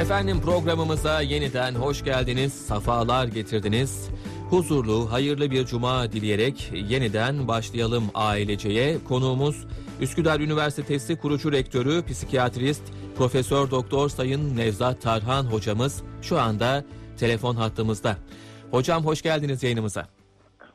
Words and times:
Efendim 0.00 0.40
programımıza 0.44 1.20
yeniden 1.20 1.74
hoş 1.74 2.04
geldiniz, 2.04 2.52
safalar 2.52 3.26
getirdiniz. 3.26 4.10
Huzurlu, 4.50 5.12
hayırlı 5.12 5.50
bir 5.50 5.64
cuma 5.66 6.12
dileyerek 6.12 6.72
yeniden 6.74 7.48
başlayalım 7.48 8.04
aileceye. 8.14 8.96
Konuğumuz 9.08 9.66
Üsküdar 10.00 10.40
Üniversitesi 10.40 11.16
kurucu 11.16 11.52
rektörü, 11.52 12.06
psikiyatrist, 12.06 12.82
Profesör 13.16 13.70
Doktor 13.70 14.08
Sayın 14.08 14.56
Nevzat 14.56 15.02
Tarhan 15.02 15.44
hocamız 15.44 16.02
şu 16.22 16.38
anda 16.38 16.84
telefon 17.18 17.54
hattımızda. 17.54 18.16
Hocam 18.70 19.04
hoş 19.04 19.22
geldiniz 19.22 19.62
yayınımıza. 19.62 20.06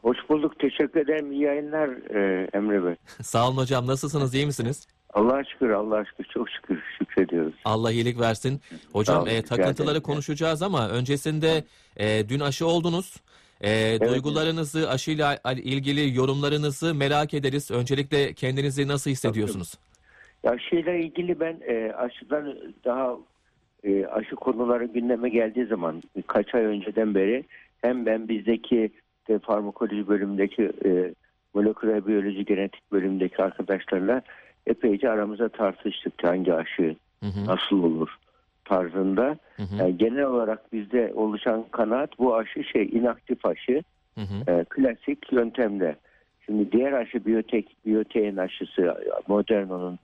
Hoş 0.01 0.17
bulduk. 0.29 0.59
Teşekkür 0.59 0.99
ederim. 0.99 1.31
İyi 1.31 1.41
yayınlar 1.41 1.89
e, 1.89 2.49
Emre 2.53 2.85
Bey. 2.85 2.95
Sağ 3.21 3.49
olun 3.49 3.57
hocam, 3.57 3.87
nasılsınız, 3.87 4.35
iyi 4.35 4.45
misiniz? 4.45 4.87
Allah'a 5.15 5.43
şükür, 5.43 5.69
Allah'a 5.69 6.05
şükür. 6.05 6.23
Çok 6.23 6.49
şükür 6.49 6.83
şükrediyoruz. 6.99 7.53
Allah 7.65 7.91
iyilik 7.91 8.19
versin. 8.19 8.61
Hocam 8.93 9.27
e, 9.27 9.41
takıntıları 9.41 10.01
konuşacağız 10.01 10.61
ama 10.61 10.89
öncesinde 10.89 11.63
e, 11.97 12.29
dün 12.29 12.39
aşı 12.39 12.67
oldunuz. 12.67 13.21
E, 13.61 13.99
duygularınızı, 14.07 14.89
aşıyla 14.89 15.37
ilgili 15.55 16.15
yorumlarınızı 16.17 16.95
merak 16.95 17.33
ederiz. 17.33 17.71
Öncelikle 17.71 18.33
kendinizi 18.33 18.87
nasıl 18.87 19.11
hissediyorsunuz? 19.11 19.73
Ya 20.43 20.57
şeyle 20.69 20.99
ilgili 20.99 21.39
ben 21.39 21.57
e, 21.67 21.93
aşıdan 21.93 22.57
daha 22.85 23.17
e, 23.83 24.05
aşı 24.05 24.35
konuları 24.35 24.85
gündeme 24.85 25.29
geldiği 25.29 25.65
zaman 25.65 26.03
kaç 26.27 26.55
ay 26.55 26.63
önceden 26.63 27.15
beri 27.15 27.43
hem 27.81 28.05
ben 28.05 28.27
bizdeki 28.27 28.91
de 29.27 29.39
farmakoloji 29.39 30.07
bölümündeki 30.07 30.71
e, 30.85 31.13
moleküler 31.53 32.07
biyoloji 32.07 32.45
genetik 32.45 32.91
bölümündeki 32.91 33.43
arkadaşlarla 33.43 34.21
epeyce 34.67 35.09
aramıza 35.09 35.49
tartıştık 35.49 36.13
hangi 36.23 36.53
aşı 36.53 36.95
Hı 37.23 37.25
hı, 37.29 37.45
nasıl 37.45 37.83
olur 37.83 38.17
tarzında. 38.65 39.37
hı 39.57 39.63
hı, 39.63 39.75
Yani 39.79 39.97
genel 39.97 40.23
olarak 40.23 40.73
bizde 40.73 41.11
oluşan 41.15 41.65
kanaat 41.71 42.19
bu 42.19 42.35
aşı 42.35 42.63
şey 42.63 42.83
inaktif 42.85 43.45
aşı. 43.45 43.83
hı 44.15 44.21
hı, 44.21 44.51
e, 44.51 44.63
klasik 44.69 45.31
yöntemle. 45.33 45.95
Şimdi 46.45 46.71
diğer 46.71 46.93
aşı 46.93 47.25
biyotek, 47.25 47.77
biyoteğin 47.85 48.37
aşısı, 48.37 48.95
Moderno'nun 49.27 49.99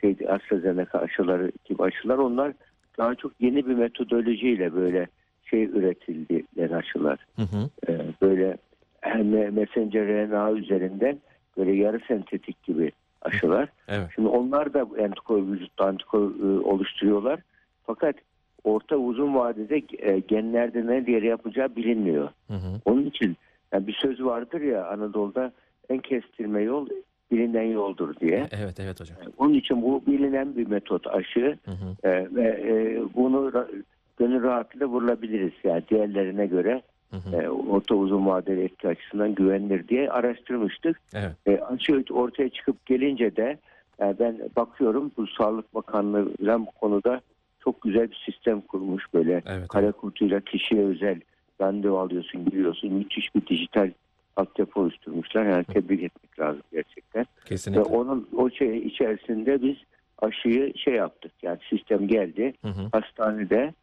şey, 0.00 0.16
AstraZeneca 0.28 0.98
aşıları 0.98 1.52
gibi 1.64 1.82
aşılar 1.82 2.18
onlar 2.18 2.52
daha 2.98 3.14
çok 3.14 3.32
yeni 3.40 3.66
bir 3.66 3.74
metodolojiyle 3.74 4.74
böyle 4.74 5.06
şey 5.44 5.64
üretildiler 5.64 6.70
aşılar. 6.70 7.18
hı 7.36 7.42
hı. 7.42 7.70
E, 7.92 8.00
böyle 8.22 8.56
hem 9.00 9.54
messenger 9.54 10.06
RNA 10.06 10.52
üzerinden 10.52 11.18
böyle 11.56 11.72
yarı 11.72 12.00
sentetik 12.08 12.62
gibi 12.62 12.92
aşılar. 13.24 13.68
Evet. 13.88 14.08
Şimdi 14.14 14.28
onlar 14.28 14.74
da 14.74 14.80
antikor 15.04 15.46
vücutta 15.46 15.84
antikor 15.84 16.40
e, 16.40 16.60
oluşturuyorlar. 16.60 17.40
Fakat 17.86 18.16
orta 18.64 18.96
uzun 18.96 19.34
vadede 19.34 19.82
e, 19.98 20.18
genlerde 20.18 20.86
ne 20.86 21.06
diğeri 21.06 21.26
yapacağı 21.26 21.76
bilinmiyor. 21.76 22.28
Hı 22.48 22.54
hı, 22.54 22.80
Onun 22.84 23.06
için 23.06 23.36
yani 23.72 23.86
bir 23.86 23.92
söz 24.02 24.24
vardır 24.24 24.60
ya 24.60 24.86
Anadolu'da 24.88 25.52
en 25.88 25.98
kestirme 25.98 26.62
yol 26.62 26.88
bilinen 27.30 27.62
yoldur 27.62 28.14
diye. 28.20 28.48
Evet, 28.60 28.80
evet 28.80 29.00
hocam. 29.00 29.16
Onun 29.38 29.54
için 29.54 29.82
bu 29.82 30.02
bilinen 30.06 30.56
bir 30.56 30.66
metot 30.66 31.06
aşı 31.06 31.58
Hı 31.64 31.70
hı, 31.70 32.08
e, 32.08 32.34
ve 32.34 32.42
e, 32.42 33.02
bunu 33.14 33.48
ra- 33.48 33.82
gönül 34.16 34.42
rahatlığıyla 34.42 34.86
vurulabiliriz. 34.86 35.52
Yani 35.64 35.82
diğerlerine 35.90 36.46
göre 36.46 36.82
hı 37.10 37.36
e, 37.36 37.48
orta 37.48 37.94
uzun 37.94 38.26
vadeli 38.26 38.64
etki 38.64 38.88
açısından 38.88 39.34
güvenilir 39.34 39.88
diye 39.88 40.10
araştırmıştık. 40.10 41.00
Evet. 41.14 41.32
E, 41.46 41.60
aşı 41.64 42.04
ortaya 42.10 42.48
çıkıp 42.48 42.86
gelince 42.86 43.36
de 43.36 43.58
e, 44.00 44.18
ben 44.18 44.38
bakıyorum 44.56 45.12
bu 45.16 45.26
Sağlık 45.26 45.74
Bakanlığı 45.74 46.32
bu 46.40 46.70
konuda 46.80 47.20
çok 47.60 47.82
güzel 47.82 48.10
bir 48.10 48.22
sistem 48.26 48.60
kurmuş 48.60 49.04
böyle. 49.14 49.42
Evet, 49.46 49.68
kare 49.68 49.84
evet. 49.84 49.96
kutuyla 49.96 50.40
kişiye 50.40 50.84
özel 50.84 51.20
randevu 51.60 51.98
alıyorsun 51.98 52.44
giriyorsun. 52.44 52.92
Müthiş 52.92 53.34
bir 53.34 53.46
dijital 53.46 53.90
altyapı 54.36 54.80
oluşturmuşlar. 54.80 55.44
Yani 55.44 55.64
tebrik 55.64 56.02
etmek 56.02 56.38
lazım 56.38 56.62
gerçekten. 56.72 57.22
Ve 57.22 57.44
Kesinlikle. 57.44 57.82
onun 57.82 58.28
o 58.36 58.50
şey 58.50 58.78
içerisinde 58.78 59.62
biz 59.62 59.76
aşıyı 60.18 60.72
şey 60.78 60.94
yaptık. 60.94 61.32
Yani 61.42 61.58
sistem 61.70 62.08
geldi. 62.08 62.54
Hı 62.62 62.68
hı, 62.68 62.88
hastanede 62.92 63.74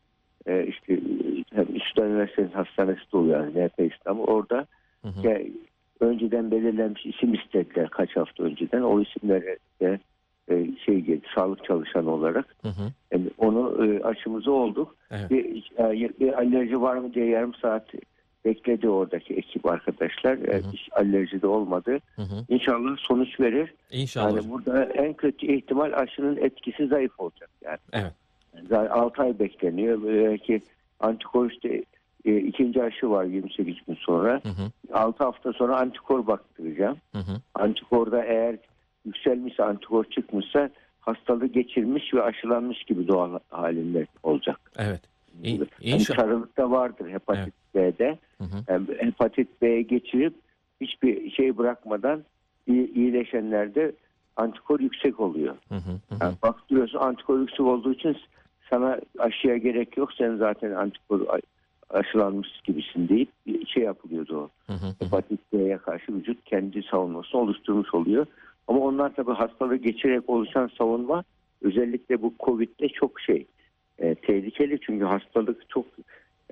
e, 0.48 0.66
işte 0.68 1.00
hem 1.54 1.76
Üsküdar 1.76 2.08
Üniversitesi 2.08 2.54
Hastanesi 2.54 3.12
de 3.14 3.18
oluyor 3.18 3.48
yani 3.48 3.68
NP 3.68 3.94
İstanbul 3.94 4.24
orada 4.24 4.68
hı 5.02 5.08
hı. 5.08 5.28
ya, 5.28 5.42
önceden 6.00 6.52
belirlenmiş 6.52 7.06
isim 7.06 7.34
istediler 7.34 7.90
kaç 7.90 8.16
hafta 8.16 8.44
önceden. 8.44 8.82
O 8.82 9.02
isimlere 9.02 9.58
de 9.82 10.00
e, 10.50 10.68
şey 10.86 11.00
geldi, 11.00 11.26
sağlık 11.36 11.66
çalışanı 11.66 12.12
olarak. 12.12 12.56
Hı 12.62 12.68
hı. 12.68 12.92
Yani 13.12 13.30
onu 13.38 13.86
e, 13.86 14.04
aşımızı 14.04 14.52
olduk. 14.52 14.96
Evet. 15.12 15.32
Bir, 15.32 15.72
e, 15.78 16.20
bir 16.20 16.34
alerji 16.34 16.82
var 16.82 16.98
mı 16.98 17.14
diye 17.14 17.26
yarım 17.26 17.54
saat 17.54 17.88
bekledi 18.46 18.90
oradaki 18.90 19.34
ekip 19.34 19.66
arkadaşlar. 19.66 20.38
E, 20.38 20.58
Hı 20.58 20.68
hı. 20.68 20.72
hiç 20.72 20.90
alerji 20.92 21.42
de 21.42 21.48
olmadı. 21.48 22.00
Hı 22.16 22.22
hı. 22.22 22.46
İnşallah 22.50 22.98
sonuç 22.98 23.40
verir. 23.40 23.74
İnşallah. 23.92 24.36
Yani 24.36 24.50
burada 24.52 24.84
en 24.84 25.14
kötü 25.14 25.48
ihtimal 25.48 25.94
aşının 25.94 26.38
etkisi 26.38 26.88
zayıf 26.88 27.20
olacak 27.20 27.50
yani. 27.66 27.80
Evet. 27.94 28.14
Zaten 28.70 28.90
6 28.90 29.22
ay 29.22 29.40
bekleniyor. 29.40 30.04
Belki 30.04 30.62
antikor 31.00 31.52
işte 31.52 31.84
e, 32.26 32.38
ikinci 32.38 32.84
aşı 32.84 33.10
var 33.10 33.24
28 33.24 33.76
gün 33.88 33.96
sonra. 33.96 34.42
Hı 34.44 34.50
hı, 34.50 34.72
6 34.98 35.24
hafta 35.24 35.54
sonra 35.54 35.78
antikor 35.80 36.28
baktıracağım. 36.28 36.98
hı 37.12 37.18
hı. 37.20 37.42
Antikorda 37.56 38.24
eğer 38.24 38.56
yükselmişse 39.06 39.64
antikor 39.64 40.04
çıkmışsa 40.04 40.70
hastalığı 41.00 41.48
geçirmiş 41.48 42.14
ve 42.14 42.22
aşılanmış 42.24 42.84
gibi 42.84 43.08
doğal 43.08 43.40
halinde 43.50 44.06
olacak. 44.24 44.60
Evet. 44.78 45.02
İ- 45.44 45.50
Yani 45.52 45.68
İnşallah. 45.82 46.20
sarılıkta 46.20 46.72
vardır 46.72 47.10
hepatit 47.12 47.54
B'de. 47.76 48.20
Hı 48.38 48.44
hı. 48.44 48.58
Yani 48.68 48.86
hepatit 48.98 49.62
B'ye 49.62 49.82
geçirip 49.82 50.34
hiçbir 50.82 51.32
şey 51.32 51.58
bırakmadan 51.58 52.24
iyi- 52.68 52.94
iyileşenlerde 52.94 53.92
antikor 54.36 54.80
yüksek 54.80 55.20
oluyor. 55.20 55.56
Hı 55.70 55.76
hı, 55.76 55.92
hı 56.10 56.16
hı. 56.16 56.24
Yani 56.24 56.36
baktırıyorsun 56.44 57.00
antikor 57.00 57.40
yüksek 57.40 57.62
olduğu 57.62 57.94
için 57.94 58.18
sana 58.72 59.00
aşıya 59.20 59.58
gerek 59.58 59.98
yok. 59.98 60.14
Sen 60.14 60.36
zaten 60.36 60.72
antikor 60.72 61.28
aşılanmış 61.90 62.50
gibisin 62.64 63.10
deyip 63.10 63.30
bir 63.48 63.66
şey 63.66 63.84
yapılıyordu 63.84 64.38
o. 64.38 64.50
Hı 64.68 64.74
hı. 64.74 65.06
Hepatit 65.06 65.54
B'ye 65.54 65.78
karşı 65.78 66.14
vücut 66.14 66.44
kendi 66.46 66.84
savunmasını 66.84 67.42
oluşturmuş 67.42 67.94
oluyor. 67.94 68.26
Ama 68.68 68.80
onlar 68.80 69.16
tabii 69.16 69.32
hastalığı 69.32 69.76
geçirerek 69.76 70.30
oluşan 70.30 70.72
savunma 70.78 71.24
özellikle 71.62 72.22
bu 72.22 72.34
Covid'de 72.40 72.90
çok 72.90 73.20
şey 73.20 73.46
e, 74.00 74.16
tehlikeli 74.16 74.80
çünkü 74.82 75.06
hastalık 75.06 75.70
çok 75.70 75.86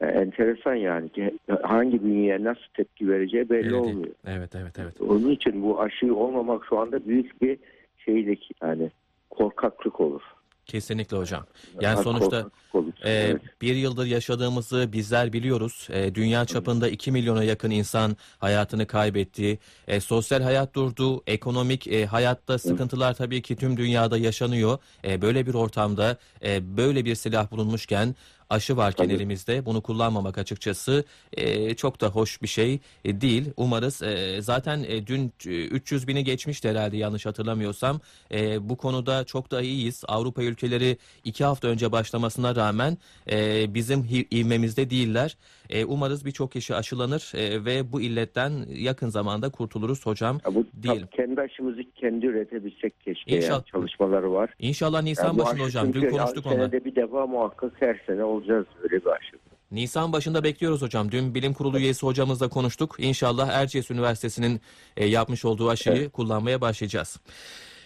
e, 0.02 0.06
enteresan 0.06 0.76
yani 0.76 1.10
ki 1.10 1.38
hangi 1.62 2.04
bünyeye 2.04 2.44
nasıl 2.44 2.68
tepki 2.74 3.10
vereceği 3.10 3.50
belli 3.50 3.68
Evet, 3.68 3.74
olmuyor. 3.74 4.14
Evet, 4.28 4.56
evet, 4.56 4.80
evet. 4.80 5.02
Onun 5.02 5.30
için 5.30 5.64
bu 5.64 5.82
aşı 5.82 6.16
olmamak 6.16 6.66
şu 6.70 6.80
anda 6.80 7.08
büyük 7.08 7.42
bir 7.42 7.58
şeylik 7.98 8.52
yani 8.62 8.92
korkaklık 9.30 10.00
olur. 10.00 10.22
Kesinlikle 10.70 11.18
hocam. 11.18 11.46
Yani 11.82 11.96
Ha, 11.96 12.04
sonuçta 12.04 12.30
korkaklık 12.30 12.76
olur. 12.76 12.94
Ee, 13.04 13.12
Evet. 13.12 13.42
bir 13.62 13.76
yıldır 13.76 14.06
yaşadığımızı 14.06 14.90
bizler 14.94 15.34
biliyoruz. 15.34 15.88
Ee, 15.92 16.16
dünya 16.16 16.46
çapında 16.46 16.90
2 16.90 17.12
milyona 17.12 17.44
yakın 17.44 17.72
insan 17.72 18.18
hayatını 18.40 18.88
kaybetti. 18.88 19.60
Ee, 19.88 20.00
sosyal 20.00 20.42
hayat 20.42 20.76
durdu. 20.76 21.24
Ekonomik 21.28 21.88
e, 21.88 22.06
hayatta 22.06 22.58
sıkıntılar 22.58 23.14
tabii 23.14 23.42
ki 23.42 23.56
tüm 23.56 23.78
dünyada 23.78 24.18
yaşanıyor. 24.18 24.78
Ee, 25.06 25.22
böyle 25.22 25.46
bir 25.46 25.54
ortamda 25.54 26.18
e, 26.44 26.78
böyle 26.78 27.06
bir 27.06 27.16
silah 27.16 27.52
bulunmuşken 27.52 28.16
aşı 28.50 28.78
varken 28.78 29.04
Tabii. 29.06 29.16
elimizde 29.16 29.66
bunu 29.66 29.82
kullanmamak 29.82 30.38
açıkçası 30.38 31.04
e, 31.34 31.76
çok 31.76 32.02
da 32.02 32.08
hoş 32.08 32.42
bir 32.42 32.48
şey 32.48 32.80
e, 33.06 33.22
değil. 33.22 33.52
Umarız 33.58 34.02
e, 34.02 34.42
zaten 34.42 34.86
e, 34.88 35.08
dün 35.08 35.34
e, 35.46 35.50
300 35.50 36.08
bini 36.08 36.24
geçmişti 36.24 36.70
herhalde 36.70 36.98
yanlış 36.98 37.26
hatırlamıyorsam. 37.26 38.02
E, 38.32 38.70
bu 38.70 38.76
konuda 38.78 39.24
çok 39.24 39.52
da 39.52 39.62
iyiyiz. 39.62 40.04
Avrupa 40.08 40.44
ülkeleri 40.44 40.98
iki 41.24 41.46
hafta 41.46 41.68
önce 41.68 41.92
başlamasına 41.92 42.56
rağmen 42.56 42.98
e, 43.32 43.74
bizim 43.74 44.26
ivmemizde 44.32 44.90
değiller. 44.90 45.38
E, 45.70 45.86
umarız 45.86 46.26
birçok 46.26 46.52
kişi 46.52 46.76
aşılanır 46.76 47.32
e, 47.36 47.66
ve 47.66 47.92
bu 47.92 48.02
illetten 48.02 48.52
yakın 48.70 49.10
zamanda 49.10 49.50
kurtuluruz 49.50 50.06
hocam. 50.06 50.40
Ya 50.46 50.56
bu 50.56 50.66
diyelim. 50.84 51.08
kendi 51.08 51.42
aşımızı 51.42 51.82
kendi 51.96 52.26
üretebilsek 52.26 53.00
keşke. 53.00 53.38
İnşallah. 53.38 53.52
Yani 53.52 53.66
çalışmaları 53.66 54.32
var. 54.32 54.54
İnşallah 54.60 55.02
Nisan 55.02 55.26
Yani 55.26 55.38
başında 55.38 55.54
aşı 55.54 55.64
hocam. 55.64 55.94
Dün 55.94 56.10
konuştuk 56.10 56.46
onunla. 56.46 56.70
Senede 56.70 56.86
bir 56.86 56.96
defa 56.96 57.28
muhakkak 57.28 57.74
her 57.80 58.02
sene 58.08 58.24
olacağız 58.24 58.66
öyle 58.84 59.06
bir 59.06 59.10
aşı. 59.12 59.38
Nisan 59.72 60.14
başında 60.14 60.44
bekliyoruz 60.44 60.82
hocam. 60.82 61.12
Dün 61.12 61.36
bilim 61.36 61.54
kurulu 61.54 61.80
üyesi 61.80 62.06
hocamızla 62.06 62.50
konuştuk. 62.50 62.96
İnşallah 63.00 63.50
Erciyes 63.50 63.92
Üniversitesi'nin 63.92 64.62
e, 64.98 65.06
yapmış 65.06 65.46
olduğu 65.46 65.70
aşıyı 65.70 66.10
kullanmaya 66.10 66.62
başlayacağız. 66.62 67.20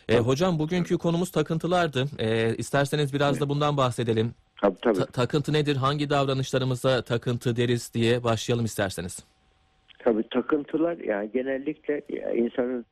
E, 0.10 0.18
hocam 0.18 0.60
bugünkü 0.60 0.98
konumuz 0.98 1.32
takıntılardı. 1.32 2.06
E, 2.20 2.56
isterseniz 2.56 3.14
biraz 3.14 3.40
da 3.40 3.50
bundan 3.50 3.78
bahsedelim. 3.78 4.34
Tabii 4.64 4.78
tabii. 4.82 4.98
Ta- 4.98 5.06
takıntı 5.06 5.54
nedir? 5.54 5.76
Hangi 5.76 6.10
davranışlarımıza 6.10 7.02
takıntı 7.02 7.56
deriz 7.56 7.94
diye 7.94 8.24
başlayalım 8.24 8.66
isterseniz. 8.66 9.20
Tabii 10.00 10.24
takıntılar 10.30 10.98
yani 10.98 11.32
genellikle 11.34 12.02
ya 12.10 12.32
insanın 12.32 12.86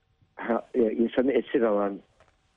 ya 0.75 0.91
insanı 0.91 1.31
esir 1.31 1.61
alan 1.61 1.99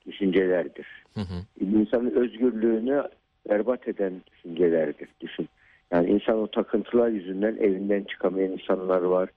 düşüncelerdir. 0.07 0.87
Hı 1.13 1.21
hı. 1.21 1.65
İnsanın 1.65 2.11
özgürlüğünü 2.11 3.03
berbat 3.49 3.87
eden 3.87 4.21
düşüncelerdir. 4.31 5.09
Düşün. 5.21 5.49
Yani 5.91 6.09
insan 6.09 6.37
o 6.37 6.47
takıntılar 6.47 7.09
yüzünden 7.09 7.55
evinden 7.55 8.03
çıkamayan 8.03 8.51
insanlar 8.51 9.01
var. 9.01 9.29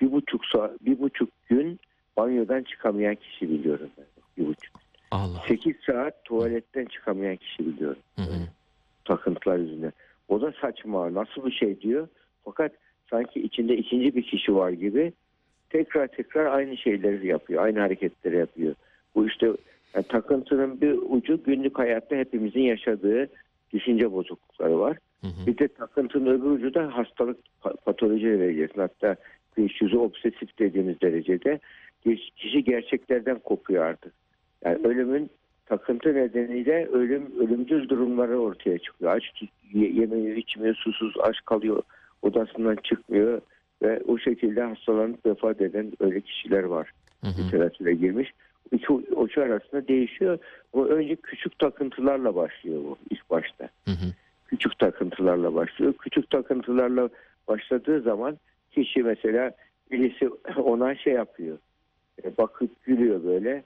Bir 0.00 0.12
buçuk 0.12 0.46
saat, 0.46 0.84
bir 0.84 0.98
buçuk 0.98 1.28
gün 1.48 1.80
banyodan 2.16 2.62
çıkamayan 2.62 3.14
kişi 3.14 3.50
biliyorum 3.50 3.90
ben. 3.98 4.06
Bir 4.36 4.48
buçuk. 4.48 4.80
Allah. 5.10 5.42
Sekiz 5.48 5.76
saat 5.86 6.24
tuvaletten 6.24 6.84
çıkamayan 6.84 7.36
kişi 7.36 7.66
biliyorum. 7.66 8.02
Hı 8.16 8.22
hı. 8.22 8.59
Takıntılar 9.04 9.58
yüzünden. 9.58 9.92
O 10.28 10.40
da 10.40 10.52
saçma. 10.60 11.14
Nasıl 11.14 11.46
bir 11.46 11.52
şey 11.52 11.80
diyor. 11.80 12.08
Fakat 12.44 12.72
sanki 13.10 13.40
içinde 13.40 13.76
ikinci 13.76 14.16
bir 14.16 14.22
kişi 14.22 14.54
var 14.54 14.70
gibi 14.70 15.12
tekrar 15.70 16.08
tekrar 16.08 16.46
aynı 16.46 16.76
şeyleri 16.76 17.26
yapıyor. 17.26 17.64
Aynı 17.64 17.78
hareketleri 17.78 18.36
yapıyor. 18.36 18.74
Bu 19.14 19.26
işte 19.26 19.46
yani 19.94 20.04
takıntının 20.08 20.80
bir 20.80 20.92
ucu 20.92 21.42
günlük 21.42 21.78
hayatta 21.78 22.16
hepimizin 22.16 22.60
yaşadığı 22.60 23.28
düşünce 23.72 24.12
bozuklukları 24.12 24.78
var. 24.78 24.98
Hı 25.20 25.26
hı. 25.26 25.46
Bir 25.46 25.58
de 25.58 25.68
takıntının 25.68 26.26
öbür 26.26 26.50
ucu 26.50 26.74
da 26.74 26.96
hastalık 26.96 27.38
pa- 27.62 27.76
patoloji 27.76 28.26
derecesinde 28.26 28.80
hatta 28.80 29.16
şizo 29.78 29.98
obsesif 29.98 30.58
dediğimiz 30.58 31.00
derecede 31.00 31.60
kişi 32.36 32.64
gerçeklerden 32.64 33.38
kopuyor 33.38 33.84
artık. 33.84 34.12
Yani 34.64 34.86
ölümün 34.86 35.30
takıntı 35.74 36.14
nedeniyle 36.14 36.86
ölüm 36.86 37.40
ölümcül 37.40 37.88
durumları 37.88 38.38
ortaya 38.38 38.78
çıkıyor. 38.78 39.16
Aç 39.16 39.24
ye- 39.72 39.92
yemiyor, 39.92 40.36
içmiyor, 40.36 40.74
susuz, 40.74 41.14
aç 41.20 41.36
kalıyor, 41.44 41.82
odasından 42.22 42.76
çıkmıyor 42.76 43.40
ve 43.82 44.02
o 44.06 44.18
şekilde 44.18 44.62
hastalanıp 44.62 45.26
vefat 45.26 45.60
eden 45.60 45.92
öyle 46.00 46.20
kişiler 46.20 46.62
var. 46.62 46.90
Hı 47.20 47.26
hı. 47.26 47.46
Literatüre 47.46 47.94
girmiş. 47.94 48.32
İki 48.72 48.92
uçu 48.92 49.42
arasında 49.42 49.88
değişiyor. 49.88 50.38
O 50.72 50.84
önce 50.84 51.16
küçük 51.16 51.58
takıntılarla 51.58 52.34
başlıyor 52.34 52.80
bu 52.84 52.98
ilk 53.10 53.30
başta 53.30 53.64
Hı 53.84 53.90
hı. 53.90 54.06
küçük 54.46 54.78
takıntılarla 54.78 55.54
başlıyor. 55.54 55.94
Küçük 55.98 56.30
takıntılarla 56.30 57.08
başladığı 57.48 58.00
zaman 58.00 58.38
kişi 58.72 59.02
mesela 59.02 59.52
birisi 59.90 60.28
ona 60.56 60.94
şey 60.94 61.12
yapıyor. 61.12 61.58
E, 62.24 62.36
bakıp 62.38 62.84
gülüyor 62.84 63.24
böyle. 63.24 63.64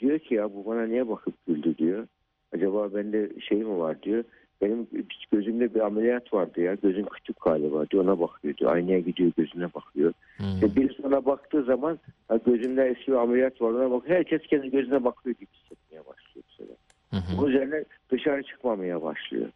Diyor 0.00 0.18
ki 0.18 0.34
ya 0.34 0.54
bu 0.54 0.66
bana 0.66 0.86
niye 0.86 1.08
bakıp 1.08 1.34
güldü 1.46 1.78
diyor. 1.78 2.06
Acaba 2.54 2.94
bende 2.94 3.40
şey 3.40 3.58
mi 3.58 3.78
var 3.78 4.02
diyor. 4.02 4.24
Benim 4.62 4.86
gözümde 5.32 5.74
bir 5.74 5.80
ameliyat 5.80 6.32
vardı 6.32 6.60
ya. 6.60 6.74
Gözün 6.74 7.04
küçük 7.04 7.40
galiba 7.40 7.90
diyor. 7.90 8.04
Ona 8.04 8.20
bakıyor 8.20 8.56
diyor. 8.56 8.72
Aynaya 8.74 9.00
gidiyor 9.00 9.32
gözüne 9.36 9.74
bakıyor. 9.74 10.12
Hı. 10.36 10.66
E, 10.66 10.76
birisi 10.76 11.06
ona 11.06 11.24
baktığı 11.24 11.64
zaman 11.64 11.98
ha, 12.28 12.36
gözünde 12.46 12.84
eski 12.84 13.12
bir 13.12 13.16
ameliyat 13.16 13.62
var 13.62 13.70
ona 13.70 13.90
bak. 13.90 14.02
Herkes 14.06 14.42
kendi 14.42 14.70
gözüne 14.70 15.04
bakıyor 15.04 15.36
gibi 15.36 15.50
hissetmeye 15.52 16.00
başlıyor 16.06 16.44
mesela. 16.50 16.76
Hı. 17.10 17.38
Bunun 17.38 17.50
üzerine 17.50 17.84
dışarı 18.10 18.42
çıkmamaya 18.42 19.02
başlıyor 19.02 19.48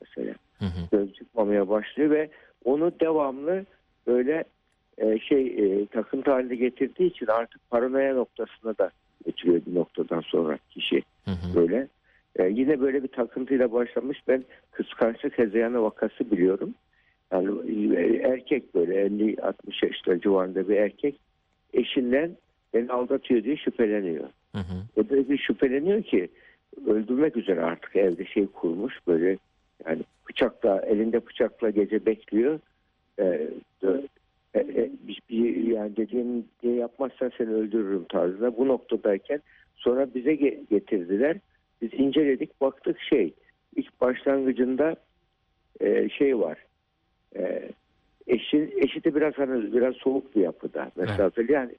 mesela 0.00 0.34
hı. 0.58 0.66
göz 0.92 1.14
çıkmamaya 1.14 1.68
başlıyor 1.68 2.10
ve 2.10 2.30
onu 2.64 2.92
devamlı 3.00 3.64
böyle 4.06 4.44
e, 4.98 5.18
şey 5.18 5.46
e, 5.46 5.86
takıntı 5.86 6.30
haline 6.30 6.54
getirdiği 6.54 7.10
için 7.10 7.26
artık 7.26 7.70
paranoya 7.70 8.14
noktasına 8.14 8.78
da 8.78 8.90
getiriyor 9.26 9.60
bir 9.66 9.74
noktadan 9.74 10.20
sonra 10.20 10.58
kişi 10.70 11.02
Hı 11.24 11.30
hı. 11.30 11.56
böyle. 11.56 11.88
E, 12.36 12.44
yine 12.44 12.80
böyle 12.80 13.02
bir 13.02 13.08
takıntıyla 13.08 13.72
başlamış 13.72 14.18
ben 14.28 14.44
kıskançlık 14.70 15.38
hezeyanı 15.38 15.82
vakası 15.82 16.30
biliyorum. 16.30 16.74
Yani 17.32 17.50
e, 17.96 18.16
erkek 18.16 18.74
böyle 18.74 19.06
50-60 19.06 19.52
yaşlar 19.86 20.20
civarında 20.20 20.68
bir 20.68 20.76
erkek 20.76 21.20
eşinden 21.72 22.36
beni 22.74 22.92
aldatıyor 22.92 23.44
diye 23.44 23.56
şüpheleniyor. 23.56 24.24
Hı 24.52 24.58
hı. 24.58 24.74
O 24.96 25.08
da 25.08 25.28
bir 25.28 25.38
şüpheleniyor 25.38 26.02
ki 26.02 26.28
öldürmek 26.86 27.36
üzere 27.36 27.60
artık 27.60 27.96
evde 27.96 28.24
şey 28.24 28.46
kurmuş 28.46 28.94
böyle 29.06 29.38
yani 29.86 30.02
bıçakla 30.28 30.82
elinde 30.82 31.26
bıçakla 31.26 31.70
gece 31.70 32.06
bekliyor. 32.06 32.60
Ee, 33.18 33.48
e, 34.54 34.60
e, 34.60 34.90
bir- 35.08 35.20
bir- 35.30 35.56
yani 35.66 35.96
dediğim 35.96 36.44
diye 36.62 36.74
yapmazsan 36.74 37.30
seni 37.38 37.50
öldürürüm 37.50 38.04
tarzında. 38.04 38.56
Bu 38.56 38.68
noktadayken 38.68 39.40
sonra 39.76 40.14
bize 40.14 40.34
ge- 40.34 40.68
getirdiler. 40.70 41.36
Biz 41.82 41.94
inceledik 41.94 42.60
baktık 42.60 43.00
şey 43.00 43.34
ilk 43.76 44.00
başlangıcında 44.00 44.96
e, 45.80 46.08
şey 46.08 46.38
var. 46.38 46.58
E, 47.36 47.70
eşi, 48.26 48.74
eşi 48.76 49.04
de 49.04 49.14
biraz 49.14 49.38
hani 49.38 49.72
biraz 49.72 49.94
soğuk 49.94 50.36
bir 50.36 50.40
yapıda. 50.40 50.90
Mesafeli 50.96 51.52
yani 51.52 51.70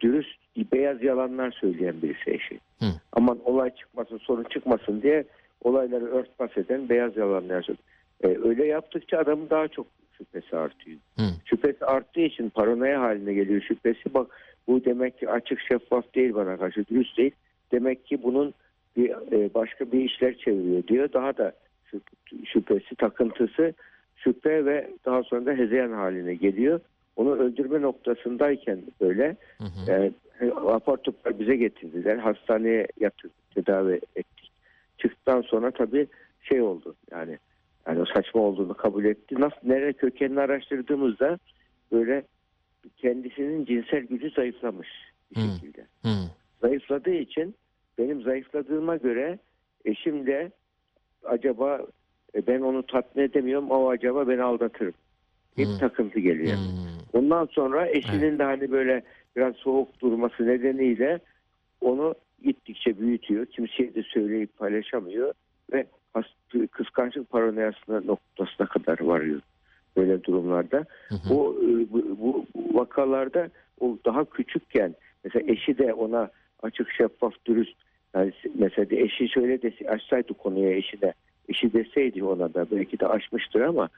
dürüst 0.00 0.38
beyaz 0.72 1.02
yalanlar 1.02 1.50
söyleyen 1.50 2.02
birisi 2.02 2.30
eşi. 2.30 2.54
Hı. 2.78 2.86
Aman 3.12 3.38
olay 3.44 3.74
çıkmasın 3.74 4.18
sorun 4.18 4.44
çıkmasın 4.44 5.02
diye 5.02 5.24
olayları 5.62 6.04
örtbas 6.04 6.56
eden 6.58 6.88
beyaz 6.88 7.16
yalanlar 7.16 7.62
söylüyor. 7.62 7.84
E, 8.24 8.48
öyle 8.48 8.66
yaptıkça 8.66 9.18
adamın 9.18 9.50
daha 9.50 9.68
çok 9.68 9.86
şüphesi 10.18 10.56
artıyor. 10.56 10.98
Hı. 11.16 11.22
Şüphesi 11.44 11.84
arttığı 11.84 12.20
için 12.20 12.50
paranoya 12.50 13.00
haline 13.00 13.34
geliyor 13.34 13.62
şüphesi. 13.62 14.14
Bak 14.14 14.26
bu 14.68 14.84
demek 14.84 15.18
ki 15.18 15.30
açık 15.30 15.60
şeffaf 15.60 16.14
değil 16.14 16.34
bana 16.34 16.56
karşı 16.56 16.86
dürüst 16.86 17.18
değil. 17.18 17.32
Demek 17.72 18.06
ki 18.06 18.22
bunun 18.22 18.54
bir 18.96 19.10
e, 19.10 19.54
başka 19.54 19.92
bir 19.92 20.04
işler 20.04 20.38
çeviriyor 20.38 20.86
diyor. 20.86 21.12
Daha 21.12 21.36
da 21.36 21.52
şüp- 21.92 22.46
şüphesi, 22.46 22.94
takıntısı 22.94 23.74
şüphe 24.16 24.64
ve 24.64 24.90
daha 25.04 25.22
sonra 25.22 25.46
da 25.46 25.52
hezeyan 25.52 25.92
haline 25.92 26.34
geliyor. 26.34 26.80
Onu 27.16 27.34
öldürme 27.34 27.82
noktasındayken 27.82 28.78
böyle 29.00 29.36
Hı 29.58 29.64
hı. 29.64 29.92
e, 29.92 30.12
bize 31.38 31.56
getirdiler. 31.56 32.16
Hastaneye 32.16 32.86
yatırdık, 33.00 33.50
tedavi 33.54 34.00
ettik. 34.16 34.50
Çıktıktan 34.98 35.42
sonra 35.42 35.70
tabii 35.70 36.06
şey 36.42 36.62
oldu 36.62 36.94
yani 37.10 37.38
yani 37.86 38.00
o 38.00 38.04
saçma 38.04 38.40
olduğunu 38.40 38.74
kabul 38.74 39.04
etti. 39.04 39.40
Nasıl 39.40 39.56
nereye 39.62 39.92
kökenini 39.92 40.40
araştırdığımızda 40.40 41.38
böyle 41.92 42.22
kendisinin 42.96 43.64
cinsel 43.64 44.02
gücü 44.02 44.30
zayıflamış 44.30 44.88
bir 45.30 45.40
şekilde. 45.40 45.86
Hı. 46.02 46.08
Zayıfladığı 46.60 47.14
için 47.14 47.54
benim 47.98 48.22
zayıfladığıma 48.22 48.96
göre 48.96 49.38
eşim 49.84 50.26
de 50.26 50.50
acaba 51.24 51.80
e, 52.34 52.46
ben 52.46 52.60
onu 52.60 52.86
tatmin 52.86 53.22
edemiyorum 53.22 53.72
ama 53.72 53.88
acaba 53.88 54.28
beni 54.28 54.42
aldatırım. 54.42 54.94
Hep 55.56 55.66
Hı. 55.66 55.78
takıntı 55.78 56.20
geliyor. 56.20 56.56
Hı. 56.56 57.18
Ondan 57.18 57.46
sonra 57.46 57.88
eşinin 57.88 58.38
de 58.38 58.42
hani 58.42 58.70
böyle 58.70 59.02
biraz 59.36 59.56
soğuk 59.56 60.00
durması 60.00 60.46
nedeniyle 60.46 61.18
onu 61.80 62.14
gittikçe 62.44 62.98
büyütüyor. 62.98 63.46
Kimseye 63.46 63.94
de 63.94 64.02
söyleyip 64.02 64.56
paylaşamıyor 64.58 65.32
ve 65.72 65.86
hast- 66.14 66.68
kıskançlık 66.70 67.30
paranoyasına 67.30 68.00
noktasına 68.00 68.66
kadar 68.66 69.00
varıyor 69.00 69.40
böyle 69.96 70.24
durumlarda. 70.24 70.84
Hı 71.08 71.14
hı. 71.14 71.30
Bu, 71.30 71.60
e, 71.62 71.92
bu, 71.92 72.16
bu 72.20 72.46
vakalarda 72.78 73.50
o 73.80 73.98
daha 74.06 74.24
küçükken 74.24 74.94
mesela 75.24 75.52
eşi 75.52 75.78
de 75.78 75.94
ona 75.94 76.30
açık 76.62 76.92
şeffaf 76.92 77.34
dürüst 77.46 77.74
yani 78.14 78.32
mesela 78.54 78.90
de 78.90 79.00
eşi 79.00 79.28
şöyle 79.28 79.62
dese 79.62 79.90
açsaydı 79.90 80.34
konuya 80.34 80.70
eşine 80.72 81.14
eşi 81.48 81.72
deseydi 81.72 82.24
ona 82.24 82.54
da 82.54 82.66
belki 82.70 83.00
de 83.00 83.06
açmıştır 83.06 83.60
ama 83.60 83.88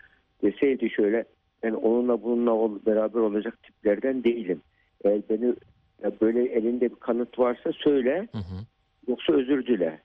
deseydi 0.42 0.90
şöyle 0.90 1.24
ben 1.62 1.72
onunla 1.72 2.22
bununla 2.22 2.50
ol- 2.52 2.78
beraber 2.86 3.20
olacak 3.20 3.62
tiplerden 3.62 4.24
değilim. 4.24 4.60
Eğer 5.04 5.20
beni 5.30 5.54
böyle 6.20 6.42
elinde 6.44 6.90
bir 6.90 6.96
kanıt 6.96 7.38
varsa 7.38 7.72
söyle 7.72 8.28
Hı 8.32 8.38
hı. 8.38 8.56
yoksa 9.08 9.32
özür 9.32 9.66
dile 9.66 10.00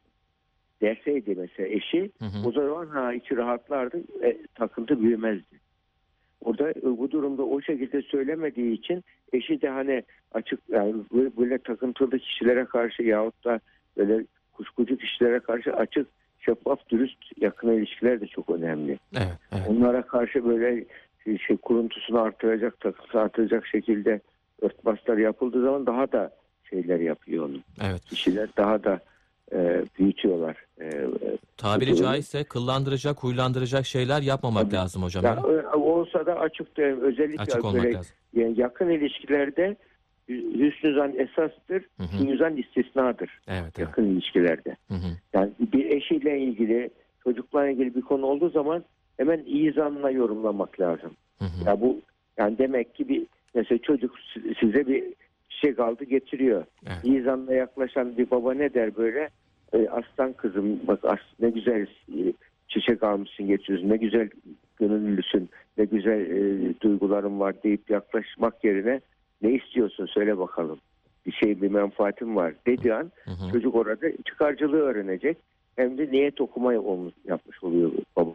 derseydi 0.81 1.35
mesela 1.37 1.69
eşi 1.69 2.11
Hı 2.19 2.25
hı. 2.25 2.47
o 2.47 2.51
zaman 2.51 2.87
ha 2.87 3.13
içi 3.13 3.37
rahatlardı 3.37 3.97
e, 4.23 4.37
takıntı 4.55 5.01
büyümezdi. 5.01 5.55
Orada 6.41 6.69
e, 6.69 6.83
bu 6.83 7.11
durumda 7.11 7.43
o 7.43 7.61
şekilde 7.61 8.01
söylemediği 8.01 8.73
için 8.73 9.03
eşi 9.33 9.61
de 9.61 9.69
hani 9.69 10.03
açık 10.31 10.59
yani 10.69 10.95
böyle, 11.13 11.37
böyle 11.37 11.57
takıntılı 11.57 12.19
kişilere 12.19 12.65
karşı 12.65 13.03
yahut 13.03 13.45
da 13.45 13.59
böyle 13.97 14.25
kuşkucu 14.53 14.97
kişilere 14.97 15.39
karşı 15.39 15.73
açık 15.73 16.07
şeffaf 16.39 16.89
dürüst 16.89 17.41
yakın 17.41 17.71
ilişkiler 17.71 18.21
de 18.21 18.27
çok 18.27 18.49
önemli. 18.49 18.99
Evet, 19.15 19.37
evet. 19.51 19.63
Onlara 19.69 20.01
karşı 20.01 20.45
böyle 20.45 20.85
şey 21.47 21.57
kuruntusunu 21.57 22.21
artıracak, 22.21 22.79
takıntısı 22.79 23.19
artıracak 23.19 23.67
şekilde 23.67 24.21
örtbaslar 24.61 25.17
yapıldığı 25.17 25.61
zaman 25.63 25.85
daha 25.85 26.11
da 26.11 26.31
şeyler 26.69 26.99
yapıyor 26.99 27.45
onu. 27.45 27.57
Evet. 27.89 28.05
Kişiler 28.05 28.49
daha 28.57 28.83
da 28.83 28.99
e, 29.53 29.85
büyütüyorlar. 29.99 30.64
E, 30.81 30.85
e, 30.85 31.37
Tabiri 31.57 31.89
Peki, 31.89 32.01
caizse 32.01 32.43
kıllandıracak, 32.43 33.23
huylandıracak 33.23 33.85
şeyler 33.85 34.21
yapmamak 34.21 34.63
Tabii. 34.63 34.75
lazım 34.75 35.03
hocam. 35.03 35.23
ya, 35.25 35.33
e, 35.73 35.75
olsa 35.75 36.25
da 36.25 36.39
açık 36.39 36.79
özellikle 36.79 37.41
Açık 37.41 37.65
olmak 37.65 37.83
böyle 37.83 37.93
lazım. 37.93 38.15
yani 38.33 38.59
yakın 38.59 38.89
ilişkilerde 38.89 39.75
hüsnü 40.29 40.95
zan 40.95 41.13
esastır, 41.19 41.85
hüsnü 41.99 42.37
zan 42.37 42.57
istisnadır 42.57 43.39
Evet, 43.47 43.61
evet. 43.63 43.79
yakın 43.79 44.03
ilişkilerde. 44.05 44.75
Hı 44.87 44.93
hı. 44.93 45.07
Yani 45.33 45.51
bir 45.59 45.85
eşiyle 45.85 46.39
ilgili, 46.39 46.89
çocuklarla 47.23 47.69
ilgili 47.69 47.95
bir 47.95 48.01
konu 48.01 48.25
olduğu 48.25 48.49
zaman 48.49 48.83
hemen 49.17 49.43
iyi 49.45 49.71
zanla 49.73 50.11
yorumlamak 50.11 50.79
lazım. 50.79 51.11
Hı 51.39 51.45
hı. 51.45 51.65
Ya 51.65 51.81
bu 51.81 52.01
yani 52.37 52.57
demek 52.57 52.95
ki 52.95 53.09
bir 53.09 53.27
mesela 53.55 53.77
çocuk 53.77 54.15
si- 54.33 54.55
size 54.59 54.87
bir 54.87 55.03
çiçek 55.49 55.79
aldı 55.79 56.03
getiriyor. 56.03 56.65
Evet. 56.85 56.97
İyi 57.03 57.21
zanla 57.21 57.53
yaklaşan 57.53 58.17
bir 58.17 58.31
baba 58.31 58.53
ne 58.53 58.73
der 58.73 58.95
böyle? 58.95 59.29
E, 59.75 59.89
aslan 59.89 60.33
kızım 60.33 60.79
bak 60.87 60.99
as, 61.05 61.19
ne 61.39 61.49
güzel 61.49 61.87
e, 62.75 63.01
dalmışsın 63.01 63.47
geçiyorsun 63.47 63.89
ne 63.89 63.97
güzel 63.97 64.29
gönüllüsün 64.79 65.49
ne 65.77 65.85
güzel 65.85 66.19
e, 66.19 66.73
duyguların 66.81 67.39
var 67.39 67.63
deyip 67.63 67.89
yaklaşmak 67.89 68.63
yerine 68.63 69.01
ne 69.41 69.51
istiyorsun 69.51 70.05
söyle 70.05 70.37
bakalım 70.37 70.79
bir 71.25 71.31
şey 71.31 71.61
bir 71.61 71.71
menfaatim 71.71 72.35
var 72.35 72.53
dediği 72.67 72.93
an 72.93 73.11
Hı 73.23 73.31
hı. 73.31 73.51
çocuk 73.51 73.75
orada 73.75 74.07
çıkarcılığı 74.25 74.81
öğrenecek 74.81 75.37
hem 75.75 75.97
de 75.97 76.11
niyet 76.11 76.41
olmuş, 76.41 77.13
yapmış 77.25 77.63
oluyor 77.63 77.91
baba. 78.15 78.31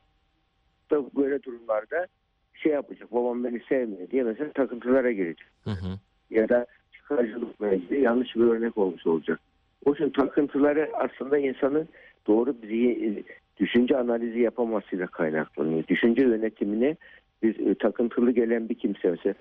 Da 0.91 1.03
böyle 1.17 1.43
durumlarda 1.43 2.07
şey 2.55 2.73
yapacak 2.73 3.13
babam 3.13 3.45
beni 3.45 3.61
sevmiyor 3.69 4.11
diye 4.11 4.23
mesela 4.23 4.53
takıntılara 4.53 5.13
girecek 5.13 5.47
Hı 5.65 5.71
hı. 5.71 5.99
ya 6.31 6.49
da 6.49 6.67
çıkarcılıkla 6.93 7.73
ilgili 7.73 8.01
yanlış 8.01 8.37
bir 8.37 8.41
örnek 8.41 8.79
olmuş 8.79 9.07
olacak. 9.07 9.41
O 9.85 9.91
yüzden 9.91 10.11
takıntıları 10.11 10.91
aslında 10.95 11.39
insanın 11.39 11.89
doğru 12.27 12.63
bir 12.63 13.25
düşünce 13.61 13.97
analizi 13.97 14.41
yapamasıyla 14.41 15.07
kaynaklanıyor. 15.07 15.87
Düşünce 15.89 16.23
yönetimini 16.23 16.97
bir 17.43 17.67
e, 17.67 17.75
takıntılı 17.75 18.31
gelen 18.31 18.69
bir 18.69 18.75
kimse 18.75 19.11
mesela 19.11 19.35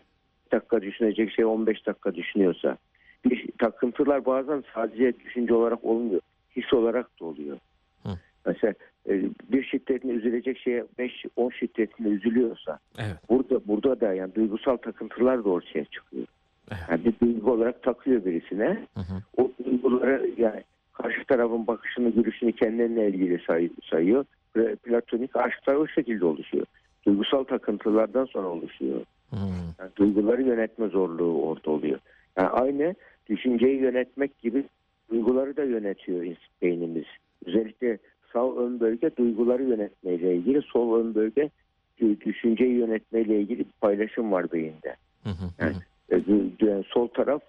dakika 0.52 0.82
düşünecek 0.82 1.32
şey 1.32 1.46
15 1.46 1.88
dakika 1.88 2.16
düşünüyorsa 2.16 2.78
bir 3.26 3.50
takıntılar 3.58 4.26
bazen 4.26 4.64
sadece 4.74 5.20
düşünce 5.20 5.54
olarak 5.54 5.86
olmuyor. 5.86 6.22
His 6.56 6.74
olarak 6.74 7.20
da 7.20 7.26
oluyor. 7.26 7.58
Hı. 8.04 8.10
Mesela 8.46 8.74
e, 9.10 9.24
bir 9.52 9.64
şiddetine 9.64 10.12
üzülecek 10.12 10.58
şeye 10.58 10.86
5-10 11.00 11.54
şiddetine 11.54 12.08
üzülüyorsa 12.08 12.80
Evet. 12.98 13.18
burada 13.30 13.68
burada 13.68 14.02
da 14.02 14.14
yani 14.14 14.36
duygusal 14.36 14.78
takıntılar 14.78 15.44
da 15.44 15.50
ortaya 15.50 15.86
çıkıyor. 15.86 16.28
Evet. 16.72 16.82
Yani 16.90 17.06
bir 17.06 17.14
duygu 17.28 17.52
olarak 17.52 17.84
takıyor 17.84 18.26
birisine. 18.26 18.88
Hı 18.94 19.00
hı. 19.00 19.22
O 19.38 19.52
duyguları 19.72 20.30
yani 20.38 20.64
karşı 20.94 21.26
tarafın 21.26 21.68
bakışını, 21.68 22.10
görüşünü 22.10 22.52
kendine 22.52 23.08
ilgili 23.08 23.42
say- 23.48 23.70
sayıyor. 23.90 24.26
Ve 24.56 24.76
platonik 24.76 25.36
aşklar 25.36 25.76
o 25.76 25.88
şekilde 25.88 26.26
oluşuyor. 26.26 26.66
Duygusal 27.06 27.44
takıntılardan 27.44 28.26
sonra 28.26 28.48
oluşuyor. 28.48 29.02
Hı. 29.30 29.36
Yani 29.80 29.92
duyguları 29.96 30.44
yönetme 30.44 30.88
zorluğu 30.88 31.42
orada 31.42 31.72
oluyor. 31.72 32.00
Yani 32.38 32.48
aynı 32.48 32.96
düşünceyi 33.30 33.80
yönetmek 33.82 34.40
gibi 34.40 34.64
duyguları 35.10 35.58
da 35.58 35.64
yönetiyor 35.64 36.36
beynimiz. 36.62 37.06
Özellikle 37.46 37.98
sağ 38.34 38.56
ön 38.56 38.80
bölge 38.80 39.16
duyguları 39.16 39.64
yönetmeyle 39.64 40.36
ilgili, 40.36 40.62
sol 40.62 41.00
ön 41.00 41.16
bölge 41.16 41.50
düşünceyi 42.26 42.74
yönetmeyle 42.74 43.42
ilgili 43.42 43.60
bir 43.60 43.74
paylaşım 43.82 44.32
var 44.32 44.52
beyinde. 44.52 44.96
Hı 45.24 45.30
hı. 45.30 45.46
Yani, 45.60 45.76
e, 46.12 46.22
yani 46.66 46.84
sol 46.84 47.08
taraf 47.08 47.42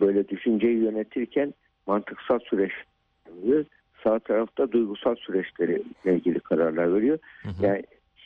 böyle 0.00 0.28
düşünceyi 0.28 0.78
yönetirken 0.78 1.54
mantıksal 1.86 2.38
süreç. 2.38 2.72
Sağ 4.04 4.18
tarafta 4.18 4.72
duygusal 4.72 5.14
süreçleriyle 5.14 6.14
ilgili 6.14 6.40
kararlar 6.40 6.94
veriyor. 6.94 7.18
Hı 7.42 7.48
hı. 7.48 7.66
Yani 7.66 7.82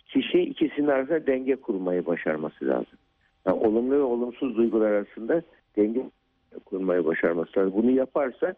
kişi 0.07 0.41
ikisinin 0.41 0.88
arasında 0.88 1.26
denge 1.26 1.57
kurmayı 1.57 2.07
başarması 2.07 2.67
lazım. 2.67 2.99
Yani 3.47 3.57
olumlu 3.57 3.95
ve 3.95 4.03
olumsuz 4.03 4.57
duygular 4.57 4.91
arasında 4.91 5.43
denge 5.76 6.00
kurmayı 6.65 7.05
başarması 7.05 7.59
lazım. 7.59 7.73
Bunu 7.76 7.91
yaparsa 7.91 8.55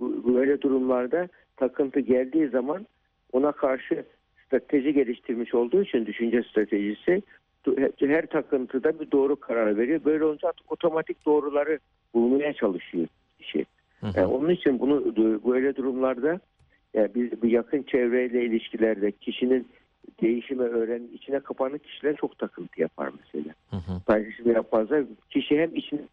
böyle 0.00 0.60
durumlarda 0.60 1.28
takıntı 1.56 2.00
geldiği 2.00 2.48
zaman 2.48 2.86
ona 3.32 3.52
karşı 3.52 4.04
strateji 4.46 4.92
geliştirmiş 4.94 5.54
olduğu 5.54 5.82
için 5.82 6.06
düşünce 6.06 6.42
stratejisi 6.42 7.22
her 7.98 8.26
takıntıda 8.26 9.00
bir 9.00 9.10
doğru 9.10 9.36
karar 9.36 9.76
veriyor. 9.76 10.00
Böyle 10.04 10.24
olunca 10.24 10.48
artık 10.48 10.72
otomatik 10.72 11.26
doğruları 11.26 11.78
bulmaya 12.14 12.52
çalışıyor 12.52 13.06
kişi. 13.38 13.66
Hı 14.00 14.06
hı. 14.06 14.12
Yani 14.16 14.26
onun 14.26 14.50
için 14.50 14.80
bunu 14.80 15.16
böyle 15.46 15.76
durumlarda 15.76 16.40
yani 16.94 17.14
bir, 17.14 17.42
bir 17.42 17.50
yakın 17.50 17.82
çevreyle 17.82 18.44
ilişkilerde 18.44 19.12
kişinin 19.12 19.68
değişime 20.22 20.64
öğren 20.64 21.02
içine 21.12 21.40
kapanık 21.40 21.84
kişiler 21.84 22.16
çok 22.16 22.38
takıntı 22.38 22.80
yapar 22.80 23.10
mesela. 23.18 23.54
Hı 23.70 23.76
hı. 23.76 24.00
Paylaşım 24.06 24.52
yapmazlar. 24.52 25.04
Kişi 25.30 25.58
hem 25.58 25.74
için 25.74 26.08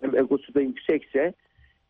hem 0.00 0.16
egosu 0.16 0.54
da 0.54 0.60
yüksekse 0.60 1.34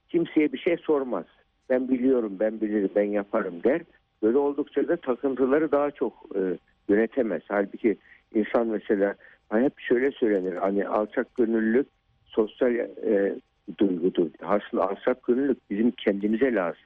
kimseye 0.09 0.53
bir 0.53 0.59
şey 0.59 0.77
sormaz. 0.77 1.25
Ben 1.71 1.89
biliyorum, 1.89 2.37
ben 2.41 2.61
bilirim, 2.61 2.91
ben 2.97 3.03
yaparım 3.03 3.63
der. 3.65 3.83
Böyle 4.23 4.39
oldukça 4.39 4.89
da 4.89 4.97
takıntıları 4.97 5.73
daha 5.73 5.91
çok 5.91 6.13
e, 6.37 6.41
yönetemez. 6.89 7.43
Halbuki 7.49 7.97
insan 8.37 8.67
mesela 8.67 9.15
hani 9.49 9.65
hep 9.65 9.81
şöyle 9.81 10.11
söylenir. 10.11 10.57
Hani 10.57 10.89
alçak 10.89 11.35
gönüllülük 11.35 11.87
sosyal 12.25 12.75
e, 12.75 13.35
duygudur. 13.79 14.31
Aslında 14.43 14.89
alçak 14.89 15.23
gönüllülük 15.23 15.71
bizim 15.71 15.91
kendimize 15.91 16.55
lazım 16.55 16.83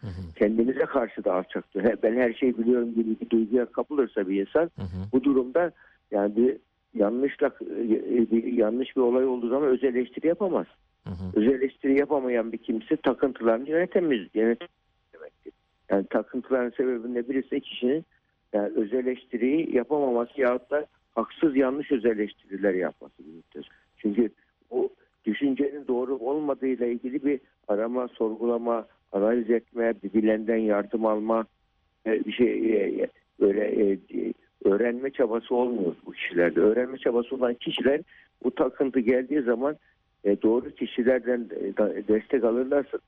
Hı 0.00 0.06
hı. 0.06 0.34
kendimize 0.36 0.84
karşı 0.84 1.24
da 1.24 1.34
alçaktır. 1.34 2.02
Ben 2.02 2.16
her 2.16 2.32
şeyi 2.32 2.58
biliyorum 2.58 2.94
gibi 2.94 3.20
bir 3.20 3.30
duyguya 3.30 3.66
kapılırsa 3.66 4.28
bir 4.28 4.40
insan 4.40 4.62
Hı 4.62 4.82
hı. 4.82 5.08
bu 5.12 5.24
durumda 5.24 5.72
yani 6.10 6.36
bir 6.36 6.56
yanlışla 6.94 7.46
e, 7.46 8.30
bir 8.30 8.44
yanlış 8.52 8.96
bir 8.96 9.00
olay 9.00 9.24
olduğu 9.24 9.48
zaman 9.48 9.68
öz 9.68 9.84
eleştiri 9.84 10.26
yapamaz. 10.26 10.66
Hı 11.04 11.10
hı. 11.10 11.40
Öz 11.40 11.48
eleştiri 11.48 11.98
yapamayan 11.98 12.52
bir 12.52 12.58
kimse 12.58 12.96
takıntılarını 12.96 13.70
yönetemez. 13.70 14.20
Yönetemez 14.34 14.70
demektir. 15.14 15.52
Yani 15.90 16.06
takıntıların 16.06 16.70
sebebinde 16.70 17.28
birisi 17.28 17.60
kişinin 17.60 18.04
yani 18.54 18.72
öz 18.76 18.92
eleştiriyi 18.92 19.76
yapamaması 19.76 20.40
yahut 20.40 20.70
da 20.70 20.86
haksız 21.14 21.56
yanlış 21.56 21.92
öz 21.92 22.04
eleştiriler 22.04 22.74
yapması 22.74 23.14
demektir. 23.26 23.70
Çünkü 23.96 24.30
o 24.70 24.88
düşüncenin 25.24 25.86
doğru 25.88 26.16
olmadığıyla 26.16 26.86
ilgili 26.86 27.24
bir 27.24 27.40
arama, 27.68 28.08
sorgulama, 28.08 28.86
analiz 29.12 29.50
etme, 29.50 29.94
bir 30.02 30.12
bilenden 30.12 30.56
yardım 30.56 31.06
alma, 31.06 31.46
e, 32.06 32.24
bir 32.24 32.32
şey 32.32 32.74
e, 32.76 33.08
böyle 33.40 33.92
e, 33.92 33.98
öğrenme 34.64 35.10
çabası 35.10 35.54
olmuyor 35.54 35.94
bu 36.06 36.12
kişilerde. 36.12 36.60
Öğrenme 36.60 36.98
çabası 36.98 37.34
olan 37.34 37.54
kişiler 37.54 38.00
bu 38.44 38.54
takıntı 38.54 39.00
geldiği 39.00 39.42
zaman 39.42 39.76
doğru 40.42 40.70
kişilerden 40.70 41.50
destek 42.08 42.44
alırlarsa 42.44 42.98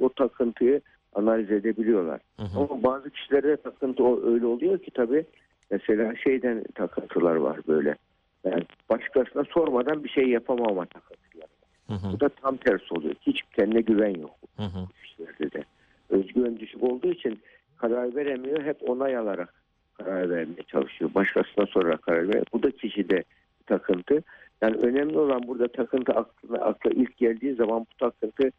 o 0.00 0.08
takıntıyı 0.08 0.80
analiz 1.14 1.50
edebiliyorlar. 1.50 2.20
Hı 2.36 2.42
hı. 2.42 2.58
Ama 2.58 2.82
bazı 2.82 3.10
kişilerde 3.10 3.56
takıntı 3.56 4.26
öyle 4.26 4.46
oluyor 4.46 4.78
ki 4.78 4.90
tabii 4.90 5.24
mesela 5.70 6.16
şeyden 6.16 6.64
takıntılar 6.74 7.34
var 7.34 7.60
böyle. 7.68 7.96
Yani 8.44 8.64
başkasına 8.90 9.44
sormadan 9.44 10.04
bir 10.04 10.08
şey 10.08 10.28
yapamama 10.28 10.86
takıntıları. 10.86 11.48
Hı 11.86 11.94
hı. 11.94 12.12
Bu 12.12 12.20
da 12.20 12.28
tam 12.28 12.56
tersi 12.56 12.94
oluyor. 12.94 13.14
Hiç 13.20 13.42
kendine 13.56 13.80
güven 13.80 14.20
yok 14.20 14.34
Hı 14.56 14.62
hı. 14.62 14.88
kişilerde 15.02 15.52
de. 15.52 15.64
Özgüven 16.10 16.58
düşük 16.58 16.82
olduğu 16.82 17.12
için 17.12 17.40
karar 17.76 18.16
veremiyor. 18.16 18.62
Hep 18.62 18.90
onay 18.90 19.16
alarak 19.16 19.54
karar 19.98 20.30
vermeye 20.30 20.62
çalışıyor. 20.66 21.10
Başkasına 21.14 21.66
sorarak 21.66 22.02
karar 22.02 22.28
veriyor. 22.28 22.46
Bu 22.52 22.62
da 22.62 22.70
kişide 22.70 23.24
takıntı. 23.66 24.22
Yani 24.62 24.76
önemli 24.76 25.18
olan 25.18 25.42
burada 25.46 25.68
takıntı 25.68 26.12
aklına, 26.12 26.58
akla 26.58 26.90
ilk 26.90 27.16
geldiği 27.16 27.54
zaman 27.54 27.80
bu 27.80 27.96
takıntı 27.98 28.50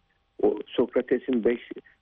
o 0.41 0.59
Sokrates'in 0.65 1.43
5 1.43 1.59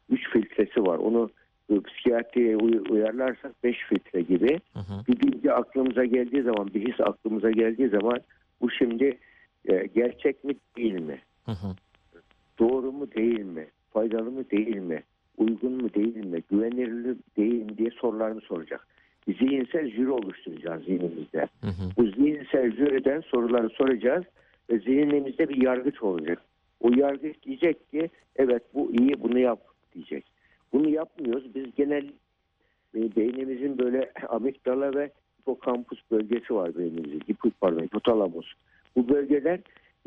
3 0.10 0.30
filtresi 0.30 0.86
var. 0.86 0.98
Onu 0.98 1.30
e, 1.70 1.80
psikiyatriye 1.80 2.58
uy- 2.58 2.84
uyarlarsak 2.90 3.64
5 3.64 3.78
filtre 3.90 4.22
gibi 4.22 4.60
Hı 4.74 4.80
hı. 4.80 5.08
bir 5.08 5.20
bilgi 5.20 5.52
aklımıza 5.52 6.06
geldiği 6.06 6.42
zaman, 6.42 6.68
bir 6.74 6.88
his 6.88 7.00
aklımıza 7.02 7.52
geldiği 7.52 7.90
zaman 7.90 8.20
bu 8.62 8.72
şimdi 8.72 9.18
e, 9.66 9.86
gerçek 9.96 10.44
mi 10.44 10.54
değil 10.78 11.02
mi? 11.02 11.20
Hı 11.46 11.52
hı. 11.52 11.68
doğru 12.60 12.92
mu 12.92 13.12
değil 13.12 13.40
mi? 13.40 13.68
Faydalı 13.94 14.32
mı 14.32 14.50
değil 14.52 14.76
mi? 14.78 15.04
Uygun 15.38 15.72
mu 15.72 15.94
değil 15.94 16.26
mi? 16.26 16.44
Güvenilir 16.52 16.88
mi 16.88 17.16
değil 17.38 17.64
mi 17.64 17.78
diye 17.78 17.90
sorularını 17.90 18.42
soracak. 18.42 18.88
Zihinsel 19.28 19.88
jüri 19.92 20.12
oluşturacağız 20.12 20.84
zihnimizde. 20.86 21.48
Hı 21.62 21.68
hı. 21.68 21.84
Bu 21.98 22.06
zihinsel 22.08 22.72
jüriden 22.76 23.22
soruları 23.22 23.70
soracağız 23.70 24.24
ve 24.70 24.80
zihnimizde 24.80 25.50
bir 25.50 25.62
yargıç 25.62 26.04
olacak. 26.04 26.42
O 26.84 26.90
yargıç 26.90 27.44
diyecek 27.44 27.92
ki 27.92 28.10
evet 28.36 28.64
bu 28.74 28.92
iyi 28.92 29.24
bunu 29.24 29.40
yap 29.40 29.60
diyecek. 29.96 30.26
Bunu 30.74 30.90
yapmıyoruz. 30.90 31.56
Biz 31.56 31.76
genel 31.76 32.06
e, 32.96 33.16
beynimizin 33.16 33.78
böyle 33.78 34.12
amigdala 34.30 34.94
ve 34.94 35.12
hipokampus 35.42 36.00
bölgesi 36.12 36.56
var 36.56 36.78
beynimizin. 36.78 37.22
Hipo, 37.30 37.50
pardon 37.62 37.84
hipotalamus. 37.84 38.54
Bu 38.96 39.10
bölgeler 39.10 39.60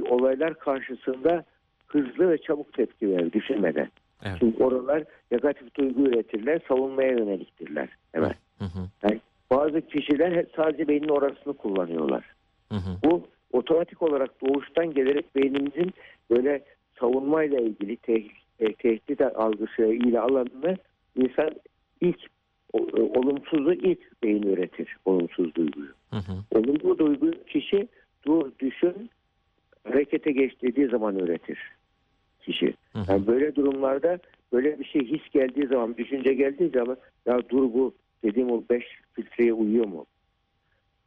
olaylar 0.09 0.55
karşısında 0.55 1.45
hızlı 1.87 2.31
ve 2.31 2.39
çabuk 2.39 2.73
tepki 2.73 3.11
verir 3.11 3.33
düşünmeden. 3.33 3.89
Evet. 4.25 4.37
Çünkü 4.41 4.65
oralar 4.65 5.05
negatif 5.31 5.75
duygu 5.75 6.03
üretirler, 6.03 6.61
savunmaya 6.69 7.11
yöneliktirler. 7.11 7.89
Evet. 8.15 8.37
Hı 8.59 8.65
hı. 8.65 8.89
Yani 9.03 9.21
bazı 9.51 9.81
kişiler 9.81 10.47
sadece 10.57 10.89
beynin 10.89 11.09
orasını 11.09 11.55
kullanıyorlar. 11.55 12.25
Hı 12.73 12.77
hı. 12.77 12.91
Bu 13.05 13.29
otomatik 13.53 14.03
olarak 14.03 14.31
doğuştan 14.41 14.95
gelerek 14.95 15.37
beynimizin 15.37 15.95
böyle 16.31 16.65
savunmayla 17.01 17.61
ilgili 17.61 17.97
te- 17.97 18.25
e, 18.61 18.73
tehdit 18.73 19.21
algısı 19.21 19.83
ile 19.83 20.21
alanını 20.21 20.77
insan 21.17 21.51
ilk 22.01 22.19
e, 22.75 22.79
olumsuzu 23.01 23.73
ilk 23.73 24.23
beyin 24.23 24.43
üretir. 24.43 24.97
Olumsuz 25.05 25.55
duyguyu. 25.55 25.93
Hı 26.11 26.17
hı. 26.17 26.33
Olumlu 26.51 26.99
duygu 26.99 27.31
kişi 27.47 27.89
dur, 28.27 28.53
düşün, 28.59 29.11
harekete 29.85 30.33
geç 30.33 30.63
dediği 30.63 30.87
zaman 30.87 31.19
üretir 31.19 31.59
kişi. 32.41 32.75
Hı 32.93 32.99
hı. 32.99 33.13
Yani 33.13 33.27
böyle 33.27 33.55
durumlarda 33.55 34.19
böyle 34.53 34.79
bir 34.79 34.85
şey 34.85 35.05
his 35.05 35.31
geldiği 35.33 35.67
zaman, 35.67 35.97
düşünce 35.97 36.35
geldiği 36.35 36.71
zaman 36.71 36.97
ya 37.27 37.41
dur 37.49 37.63
bu 37.75 37.95
dediğim 38.23 38.51
o 38.51 38.63
5 38.71 38.85
filtreye 39.13 39.53
uyuyor 39.53 39.87
mu? 39.87 40.07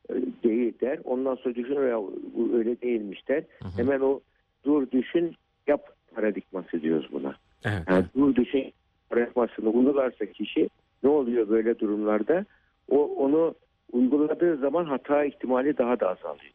E, 0.10 0.14
Değil 0.44 0.74
der. 0.82 1.00
Ondan 1.04 1.36
sonra 1.36 1.56
düşünür 1.56 1.88
ya 1.88 1.98
bu 2.36 2.58
öyle 2.58 2.82
değilmiş 2.82 3.28
der. 3.28 3.44
Hı 3.64 3.68
hı. 3.68 3.78
Hemen 3.78 4.00
o 4.00 4.20
dur 4.66 4.92
düşün 4.92 5.36
yap 5.68 5.90
paradigması 6.16 6.82
diyoruz 6.82 7.10
buna. 7.12 7.36
Evet. 7.66 7.84
Yani 7.90 8.06
dur 8.18 8.36
düşün 8.36 8.74
paradigmasını 9.10 9.70
uygularsa 9.70 10.26
kişi 10.26 10.70
ne 11.04 11.10
oluyor 11.10 11.50
böyle 11.50 11.80
durumlarda? 11.80 12.46
O 12.90 13.06
onu 13.16 13.56
uyguladığı 13.92 14.58
zaman 14.58 14.86
hata 14.86 15.24
ihtimali 15.24 15.78
daha 15.78 16.00
da 16.00 16.10
azalıyor. 16.10 16.54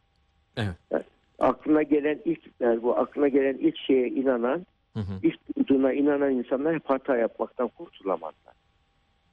Evet. 0.57 0.75
Yani 0.91 1.03
aklına 1.39 1.83
gelen 1.83 2.19
ilk 2.25 2.41
yani 2.59 2.83
bu 2.83 2.97
aklına 2.97 3.27
gelen 3.27 3.57
ilk 3.57 3.77
şeye 3.77 4.07
inanan, 4.07 4.65
Hı 4.93 4.99
hı. 4.99 5.13
ilk 5.23 5.57
duyduğuna 5.57 5.93
inanan 5.93 6.31
insanlar 6.31 6.75
hep 6.75 6.85
hata 6.85 7.17
yapmaktan 7.17 7.67
kurtulamazlar. 7.67 8.53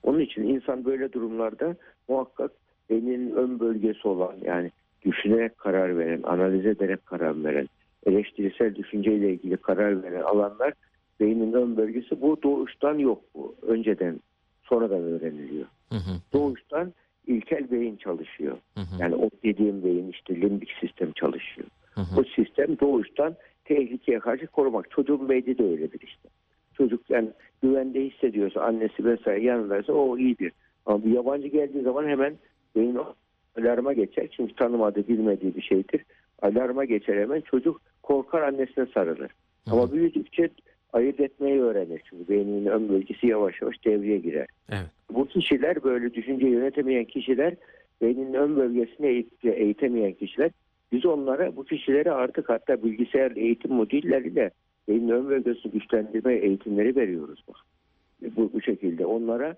Onun 0.03 0.21
için 0.21 0.43
insan 0.43 0.85
böyle 0.85 1.13
durumlarda 1.13 1.77
muhakkak 2.09 2.53
beyninin 2.93 3.31
ön 3.31 3.61
bölgesi 3.61 4.09
olan 4.09 4.35
yani 4.45 4.71
düşünerek 5.05 5.59
karar 5.59 5.99
veren, 5.99 6.23
analiz 6.23 6.67
ederek 6.67 7.07
karar 7.07 7.45
veren, 7.45 7.69
eleştirisel 8.07 8.75
düşünceyle 8.75 9.33
ilgili 9.33 9.57
karar 9.57 10.03
veren 10.03 10.23
alanlar 10.23 10.73
beynin 11.21 11.53
ön 11.53 11.77
bölgesi 11.77 12.21
bu 12.21 12.43
doğuştan 12.43 12.99
yok 12.99 13.23
bu. 13.35 13.55
Önceden 13.63 14.21
sonradan 14.63 15.03
öğreniliyor. 15.03 15.67
Hı 15.89 15.97
hı. 15.97 16.13
Doğuştan 16.33 16.93
ilkel 17.27 17.71
beyin 17.71 17.97
çalışıyor. 17.97 18.57
Hı 18.75 18.81
hı. 18.81 19.03
Yani 19.03 19.15
o 19.15 19.31
dediğim 19.45 19.85
beyin 19.85 20.09
işte 20.09 20.41
limbik 20.41 20.71
sistem 20.81 21.13
çalışıyor. 21.13 21.69
Hı 21.95 22.01
hı. 22.01 22.17
Bu 22.17 22.25
sistem 22.25 22.79
doğuştan 22.81 23.35
tehlikeye 23.65 24.19
karşı 24.19 24.47
korumak. 24.47 24.91
Çocuğun 24.91 25.29
beyni 25.29 25.59
de 25.59 25.65
öyledir 25.65 26.01
işte. 26.03 26.29
Çocuk 26.77 27.11
yani 27.11 27.29
güvende 27.63 28.05
hissediyorsa 28.05 28.61
annesi 28.61 29.05
vesaire 29.05 29.45
yanındaysa 29.45 29.93
o 29.93 30.19
iyidir. 30.19 30.53
Ama 30.87 31.05
bir 31.05 31.11
yabancı 31.11 31.49
geldiği 31.49 31.83
zaman 31.83 32.09
hemen 32.09 32.35
beyin 32.77 32.95
o 32.95 33.15
alarma 33.59 33.93
geçer. 33.93 34.29
Çünkü 34.37 34.55
tanımadığı 34.55 35.09
bilmediği 35.09 35.55
bir 35.57 35.63
şeydir. 35.63 36.05
Alarma 36.43 36.85
geçer 36.85 37.17
hemen. 37.17 37.41
Çocuk 37.41 37.81
korkar 38.03 38.43
annesine 38.43 38.87
sarılır. 38.95 39.31
Hı 39.69 39.71
Ama 39.71 39.93
büyüdükçe 39.93 40.49
ayırt 40.93 41.21
etmeyi 41.21 41.61
öğrenir. 41.61 42.03
Çünkü 42.11 42.29
beyninin 42.29 42.67
ön 42.67 42.89
bölgesi 42.89 43.27
yavaş 43.27 43.63
yavaş 43.63 43.85
devreye 43.85 44.19
girer. 44.19 44.47
Evet. 44.71 44.87
Bu 45.11 45.27
kişiler 45.29 45.85
böyle 45.85 46.15
düşünce 46.15 46.47
yönetemeyen 46.47 47.05
kişiler 47.05 47.55
beyninin 48.03 48.35
ön 48.35 48.57
bölgesini 48.57 49.07
eğit- 49.07 49.49
eğitemeyen 49.55 50.13
kişiler 50.13 50.51
biz 50.93 51.07
onlara 51.07 51.57
bu 51.57 51.65
kişilere 51.65 52.11
artık 52.11 52.49
hatta 52.49 52.83
bilgisayar 52.83 53.33
eğitim 53.37 53.73
modülleriyle 53.73 54.51
beynin 54.89 55.09
ön 55.09 55.29
bölgesini 55.29 55.73
güçlendirme 55.73 56.35
eğitimleri 56.35 56.97
veriyoruz 56.97 57.45
bak. 57.49 57.57
Bu, 58.37 58.53
bu 58.53 58.63
şekilde 58.63 59.07
onlara 59.07 59.57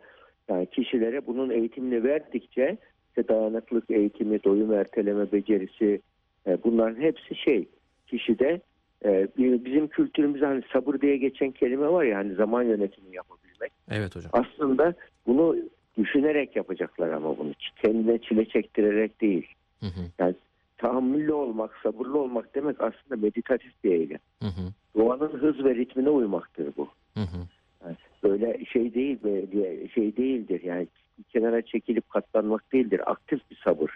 yani 0.49 0.67
kişilere 0.67 1.27
bunun 1.27 1.51
eğitimini 1.51 2.05
verdikçe 2.05 2.77
işte 3.17 3.29
dayanıklık 3.29 3.91
eğitimi, 3.91 4.45
doyum 4.45 4.73
erteleme 4.73 5.33
becerisi 5.33 6.01
e, 6.47 6.59
bunların 6.65 7.01
hepsi 7.01 7.35
şey 7.35 7.69
kişide 8.07 8.61
e, 9.05 9.29
bizim 9.39 9.89
kültürümüzde 9.89 10.47
hani 10.47 10.63
sabır 10.73 11.01
diye 11.01 11.17
geçen 11.17 11.51
kelime 11.51 11.89
var 11.89 12.05
ya 12.05 12.19
hani 12.19 12.35
zaman 12.35 12.63
yönetimi 12.63 13.17
yapabilmek. 13.17 13.73
Evet 13.91 14.17
hocam. 14.17 14.31
Aslında 14.33 14.95
bunu 15.27 15.57
düşünerek 15.99 16.57
yapacaklar 16.57 17.09
ama 17.09 17.39
bunu 17.39 17.53
kendine 17.83 18.19
çile 18.19 18.45
çektirerek 18.45 19.21
değil. 19.21 19.47
Hı 19.81 19.87
hı. 19.87 20.01
Yani 20.19 20.35
tahammüllü 20.79 21.33
olmak, 21.33 21.71
sabırlı 21.83 22.19
olmak 22.19 22.55
demek 22.55 22.81
aslında 22.81 23.17
meditatif 23.23 23.85
bir 23.85 23.93
eylem. 23.93 24.21
Hı 24.43 24.49
hı. 24.49 24.73
Doğanın 24.97 25.33
hız 25.33 25.65
ve 25.65 25.75
ritmine 25.75 26.11
uymaktır 26.11 26.73
bu. 26.77 26.89
Hı 27.15 27.21
hı. 27.21 27.39
Yani 27.85 27.97
böyle 28.23 28.65
şey 28.65 28.95
değil 28.95 29.19
böyle 29.25 29.89
şey 29.89 30.17
değildir. 30.17 30.63
Yani 30.65 30.87
kenara 31.29 31.63
çekilip 31.63 32.11
katlanmak 32.11 32.73
değildir. 32.73 33.11
Aktif 33.11 33.51
bir 33.51 33.57
sabır. 33.65 33.91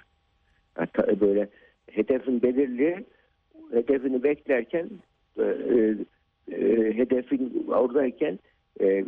Yani 0.78 1.20
böyle 1.20 1.48
hedefin 1.90 2.42
belirli, 2.42 3.04
hedefini 3.72 4.22
beklerken 4.22 4.90
e, 5.38 5.42
e, 5.42 5.96
e, 6.52 6.96
hedefin 6.96 7.66
oradayken 7.68 8.38
e, 8.80 9.04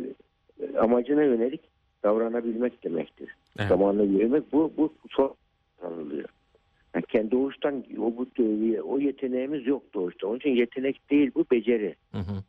amacına 0.77 1.23
yönelik 1.23 1.61
davranabilmek 2.03 2.83
demektir. 2.83 3.35
Evet. 3.59 3.69
Zamanla 3.69 4.03
yürümek 4.03 4.53
bu 4.53 4.73
bu 4.77 4.93
son 5.09 5.35
tanınıyor. 5.81 6.29
Yani 6.95 7.05
kendi 7.05 7.31
doğuştan 7.31 7.83
o 7.99 8.17
bu 8.17 8.27
o 8.83 8.99
yeteneğimiz 8.99 9.67
yok 9.67 9.93
doğuştan. 9.93 10.29
Onun 10.29 10.37
için 10.37 10.49
yetenek 10.49 11.11
değil 11.11 11.31
bu 11.35 11.45
beceri. 11.51 11.95
Hı 12.11 12.17
hı. 12.17 12.43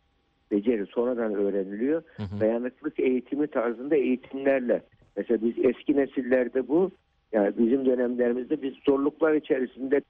Beceri 0.51 0.87
sonradan 0.87 1.35
öğreniliyor. 1.35 2.03
Hı 2.17 2.23
hı. 2.23 2.41
Dayanıklık 2.41 3.01
eğitimi 3.01 3.47
tarzında 3.47 3.97
eğitimlerle. 3.97 4.83
Mesela 5.17 5.43
biz 5.43 5.65
eski 5.65 5.97
nesillerde 5.97 6.69
bu 6.69 6.91
yani 7.33 7.53
bizim 7.59 7.87
dönemlerimizde 7.87 8.63
biz 8.63 8.75
zorluklar 8.87 9.35
içerisinde 9.35 10.01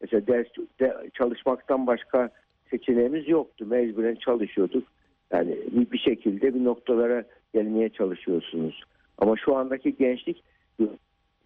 mesela 0.00 0.26
ders 0.26 0.46
de, 0.80 1.10
çalışmaktan 1.14 1.86
başka 1.86 2.30
seçeneğimiz 2.70 3.28
yoktu. 3.28 3.66
Mecburen 3.66 4.14
çalışıyorduk. 4.14 4.88
Yani 5.32 5.56
bir, 5.72 5.90
bir 5.90 5.98
şekilde 5.98 6.54
bir 6.54 6.64
noktalara 6.64 7.24
gelmeye 7.54 7.88
çalışıyorsunuz. 7.88 8.84
Ama 9.18 9.36
şu 9.36 9.56
andaki 9.56 9.96
gençlik 9.96 10.42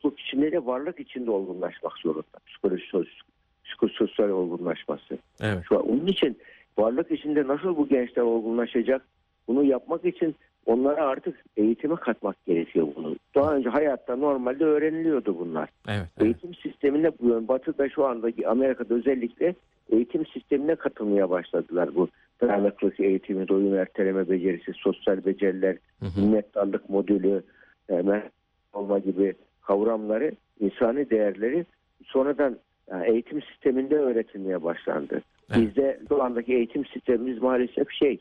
bu 0.02 0.14
içinde 0.18 0.52
de 0.52 0.66
varlık 0.66 1.00
içinde 1.00 1.30
olgunlaşmak 1.30 1.92
zorunda. 1.98 2.38
Psikolojik, 2.46 3.22
psikososyal 3.64 4.28
olgunlaşması. 4.28 5.18
Evet. 5.40 5.64
Şu 5.68 5.78
an 5.78 5.88
onun 5.88 6.06
için 6.06 6.38
varlık 6.78 7.10
içinde 7.10 7.46
nasıl 7.46 7.76
bu 7.76 7.88
gençler 7.88 8.22
olgunlaşacak? 8.22 9.02
Bunu 9.48 9.64
yapmak 9.64 10.04
için 10.04 10.36
onlara 10.70 11.06
artık 11.06 11.44
eğitime 11.56 11.96
katmak 11.96 12.46
gerekiyor 12.46 12.86
bunu. 12.96 13.16
Daha 13.34 13.56
önce 13.56 13.68
hayatta 13.68 14.16
normalde 14.16 14.64
öğreniliyordu 14.64 15.38
bunlar. 15.38 15.68
Evet. 15.88 16.06
Evet. 16.16 16.22
Eğitim 16.22 16.54
sistemine 16.54 17.10
bu 17.20 17.48
Batı'da 17.48 17.88
şu 17.88 18.06
andaki 18.06 18.48
Amerika'da 18.48 18.94
özellikle 18.94 19.54
eğitim 19.92 20.26
sistemine 20.26 20.74
katılmaya 20.74 21.30
başladılar 21.30 21.94
bu 21.94 22.08
dayanıklık 22.40 23.00
eğitimi, 23.00 23.48
doyum 23.48 23.74
erteleme 23.74 24.30
becerisi, 24.30 24.72
sosyal 24.72 25.24
beceriler, 25.24 25.76
Hı 26.00 26.06
hı. 26.06 26.20
minnettarlık 26.20 26.90
modülü, 26.90 27.42
hemen 27.88 28.22
olma 28.72 28.98
gibi 28.98 29.34
kavramları, 29.62 30.32
insani 30.60 31.10
değerleri 31.10 31.66
sonradan 32.04 32.58
yani 32.90 33.06
eğitim 33.06 33.42
sisteminde 33.42 33.98
öğretilmeye 33.98 34.62
başlandı. 34.62 35.22
Evet. 35.50 35.68
Bizde 35.68 36.00
şu 36.08 36.22
andaki 36.22 36.54
eğitim 36.54 36.86
sistemimiz 36.86 37.42
maalesef 37.42 37.90
şey, 37.90 38.20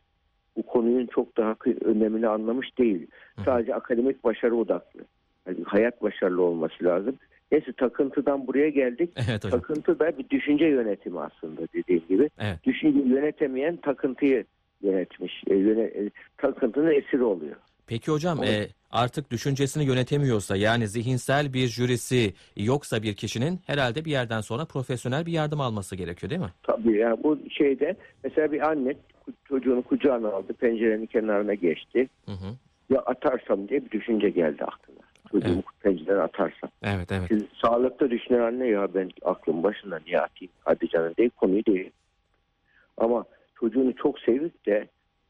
bu 0.59 0.63
konunun 0.63 1.05
çok 1.05 1.37
daha 1.37 1.55
önemini 1.85 2.27
anlamış 2.27 2.77
değil. 2.77 3.07
Sadece 3.45 3.75
akademik 3.75 4.23
başarı 4.23 4.55
odaklı. 4.55 4.99
Yani 5.47 5.57
hayat 5.65 6.01
başarılı 6.01 6.41
olması 6.41 6.83
lazım. 6.83 7.15
Neyse 7.51 7.73
takıntıdan 7.73 8.47
buraya 8.47 8.69
geldik. 8.69 9.09
Evet 9.29 9.45
hocam. 9.45 9.59
Takıntı 9.59 9.99
da 9.99 10.17
bir 10.17 10.29
düşünce 10.29 10.65
yönetimi 10.65 11.19
aslında 11.19 11.61
dediğim 11.73 12.03
gibi. 12.09 12.29
Evet. 12.39 12.63
Düşünce 12.63 12.99
yönetemeyen 12.99 13.75
takıntıyı 13.77 14.45
yönetmiş. 14.81 15.43
E, 15.47 15.55
yöne, 15.55 15.81
e, 15.81 16.09
takıntının 16.37 16.91
esiri 16.91 17.23
oluyor. 17.23 17.55
Peki 17.87 18.11
hocam 18.11 18.43
e, 18.43 18.67
artık 18.91 19.31
düşüncesini 19.31 19.83
yönetemiyorsa 19.85 20.55
yani 20.55 20.87
zihinsel 20.87 21.53
bir 21.53 21.67
jürisi 21.67 22.33
yoksa 22.57 23.03
bir 23.03 23.13
kişinin 23.13 23.59
herhalde 23.67 24.05
bir 24.05 24.11
yerden 24.11 24.41
sonra 24.41 24.65
profesyonel 24.65 25.25
bir 25.25 25.31
yardım 25.31 25.61
alması 25.61 25.95
gerekiyor 25.95 26.29
değil 26.29 26.41
mi? 26.41 26.53
Tabii 26.63 26.97
yani 26.97 27.23
bu 27.23 27.39
şeyde 27.49 27.95
mesela 28.23 28.51
bir 28.51 28.69
anne 28.69 28.93
çocuğunu 29.47 29.81
kucağına 29.81 30.29
aldı, 30.29 30.53
pencerenin 30.53 31.05
kenarına 31.05 31.53
geçti. 31.53 32.09
Hı 32.25 32.31
hı. 32.31 32.55
Ya 32.89 32.99
atarsam 32.99 33.69
diye 33.69 33.85
bir 33.85 33.91
düşünce 33.91 34.29
geldi 34.29 34.63
aklına. 34.63 34.99
Çocuğumu 35.31 35.53
Evet. 35.53 35.81
pencereden 35.81 36.19
atarsam. 36.23 36.69
Evet 36.83 37.11
evet. 37.11 37.27
Siz 37.27 37.43
sağlıkta 37.61 38.11
düşünen 38.11 38.39
anne 38.39 38.67
ya 38.67 38.93
ben 38.93 39.11
aklım 39.25 39.63
başında 39.63 39.99
niye 40.05 40.19
atayım 40.19 40.51
hadi 40.65 40.89
canım 40.89 41.13
değil 41.17 41.29
konuyu 41.29 41.65
değil. 41.65 41.91
Ama 42.97 43.25
çocuğunu 43.59 43.95
çok 43.95 44.19
sevip 44.19 44.65
de 44.65 44.87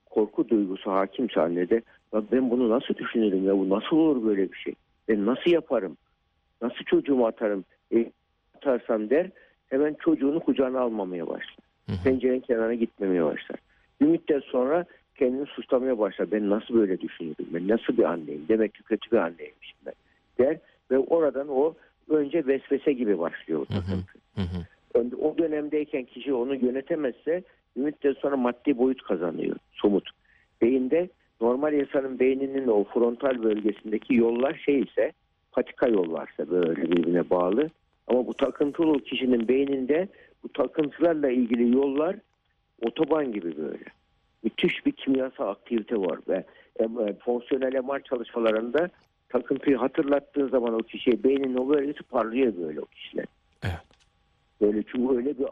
korku 0.10 0.50
duygusu 0.50 0.92
hakimse 0.92 1.42
annede 1.42 1.82
"Ya 2.14 2.24
ben 2.32 2.50
bunu 2.52 2.70
nasıl 2.70 2.96
düşünürüm 2.96 3.46
ya 3.48 3.58
bu 3.58 3.70
nasıl 3.70 3.98
olur 3.98 4.26
böyle 4.26 4.52
bir 4.52 4.58
şey? 4.58 4.74
Ben 5.08 5.26
nasıl 5.26 5.52
yaparım? 5.52 5.98
Nasıl 6.62 6.84
çocuğumu 6.86 7.28
atarım? 7.28 7.66
E, 7.96 8.12
atarsam 8.58 9.10
der 9.10 9.30
hemen 9.68 9.94
çocuğunu 9.94 10.40
kucağına 10.40 10.80
almamaya 10.80 11.28
başlar. 11.28 11.58
Pencerenin 12.04 12.40
kenarına 12.40 12.74
gitmemeye 12.74 13.26
başlar. 13.26 13.60
Bir 14.02 14.06
müddet 14.06 14.44
sonra 14.44 14.86
kendini 15.16 15.46
suçlamaya 15.46 16.00
başlar. 16.00 16.32
Ben 16.32 16.50
nasıl 16.50 16.74
böyle 16.74 17.02
düşünüyorum? 17.02 17.46
Ben 17.54 17.68
nasıl 17.68 17.98
bir 17.98 18.04
anneyim? 18.04 18.46
Demek 18.50 18.74
ki 18.74 18.84
kötü 18.84 19.12
bir 19.12 19.18
anneymişim 19.18 19.78
ben. 19.86 19.94
Der 20.40 20.58
ve 20.92 20.98
oradan 20.98 21.48
o 21.50 21.74
önce 22.10 22.48
vesvese 22.48 22.94
gibi 22.94 23.20
başlıyor 23.20 23.60
o 23.62 23.66
takıntı. 23.66 24.20
O 25.22 25.38
dönemdeyken 25.38 26.04
kişi 26.04 26.34
onu 26.34 26.56
yönetemezse 26.56 27.44
bir 27.80 27.84
müddet 27.84 28.18
sonra 28.18 28.38
maddi 28.38 28.78
boyut 28.78 29.04
kazanıyor. 29.04 29.56
Somut. 29.72 30.10
Beyinde 30.62 31.10
normal 31.42 31.74
insanın 31.74 32.20
beyninin 32.20 32.68
o 32.68 32.84
frontal 32.84 33.44
bölgesindeki 33.44 34.16
yollar 34.16 34.62
şey 34.66 34.80
ise 34.80 35.12
patika 35.52 35.88
yollarsa 35.88 36.50
böyle 36.50 36.82
birbirine 36.82 37.30
bağlı. 37.30 37.70
Ama 38.08 38.28
bu 38.28 38.34
takıntılı 38.34 39.00
kişinin 39.00 39.48
beyninde 39.48 40.08
bu 40.44 40.50
takıntılarla 40.50 41.30
ilgili 41.30 41.76
yollar 41.76 42.16
otoban 42.82 43.32
gibi 43.32 43.58
böyle. 43.58 43.84
Müthiş 44.44 44.86
bir 44.86 44.92
kimyasal 44.92 45.48
aktivite 45.48 45.96
var 45.98 46.20
ve 46.28 46.44
em- 46.80 47.08
e, 47.08 47.14
fonksiyonel 47.14 47.74
MR 47.84 48.04
çalışmalarında 48.04 48.90
takıntıyı 49.30 49.78
hatırlattığın 49.78 50.50
zaman 50.50 50.74
o 50.74 50.78
kişiye 50.78 51.24
beynin 51.24 51.58
o 51.58 51.70
bölgesi 51.70 52.04
parlıyor 52.04 52.54
böyle 52.62 52.80
o 52.80 52.86
kişiler. 52.86 53.26
Evet. 53.64 53.74
Böyle 54.62 54.84
çünkü 54.84 55.16
öyle 55.16 55.40
bir 55.40 55.46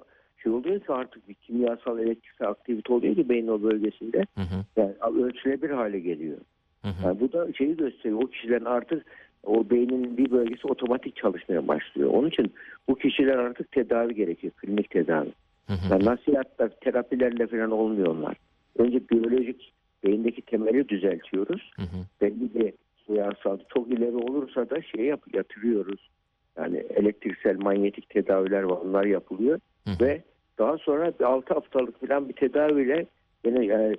şey 0.48 0.56
oluyor 0.56 0.80
ki 0.80 0.94
artık 0.94 1.30
bir 1.30 1.34
kimyasal 1.34 2.00
elektriksel 2.00 2.48
aktivite 2.48 2.94
oluyor 2.94 3.16
ki 3.16 3.30
beynin 3.30 3.48
o 3.48 3.62
bölgesinde. 3.62 4.26
Hı 4.36 4.42
hı. 4.42 4.66
Yani 4.78 5.24
ölçülebilir 5.24 5.74
hale 5.74 6.00
geliyor. 6.00 6.38
Hı 6.82 6.88
hı. 6.88 7.06
Yani 7.06 7.20
bu 7.20 7.34
da 7.34 7.54
şeyi 7.54 7.78
gösteriyor. 7.78 8.22
O 8.24 8.28
kişilerin 8.28 8.66
artık 8.66 9.06
o 9.44 9.70
beynin 9.70 10.18
bir 10.18 10.32
bölgesi 10.32 10.68
otomatik 10.68 11.16
çalışmaya 11.16 11.68
başlıyor. 11.68 12.10
Onun 12.10 12.28
için 12.28 12.54
bu 12.88 12.96
kişiler 12.96 13.38
artık 13.38 13.72
tedavi 13.72 14.16
gerekiyor. 14.16 14.54
Klinik 14.54 14.90
tedavi. 14.90 15.32
Hı 15.68 15.74
hı. 15.74 15.92
Yani 15.92 16.06
nasihatler, 16.06 16.70
terapilerle 16.82 17.48
falan 17.48 17.72
olmuyor 17.72 18.08
onlar. 18.08 18.38
Önce 18.78 19.10
biyolojik 19.10 19.74
beyindeki 20.04 20.42
temeli 20.42 20.90
düzeltiyoruz. 20.90 21.72
Hı 21.76 21.82
hı. 21.82 21.98
Belli 22.22 22.54
bir 22.54 22.74
kimyasal 23.06 23.58
çok 23.74 23.88
ileri 23.88 24.16
olursa 24.16 24.70
da 24.70 24.82
şey 24.82 25.06
yap, 25.06 25.22
yatırıyoruz. 25.34 26.10
Yani 26.58 26.78
elektriksel 26.78 27.58
manyetik 27.58 28.10
tedaviler 28.10 28.64
var. 28.64 28.78
Onlar 28.86 29.06
yapılıyor. 29.06 29.60
Hı 29.88 29.92
hı. 29.92 30.06
Ve 30.06 30.24
daha 30.58 30.78
sonra 30.78 31.14
bir 31.20 31.26
6 31.26 31.54
haftalık 31.54 32.08
falan 32.08 32.30
bir 32.30 32.34
tedaviyle 32.34 33.06
yine 33.46 33.66
yani, 33.66 33.96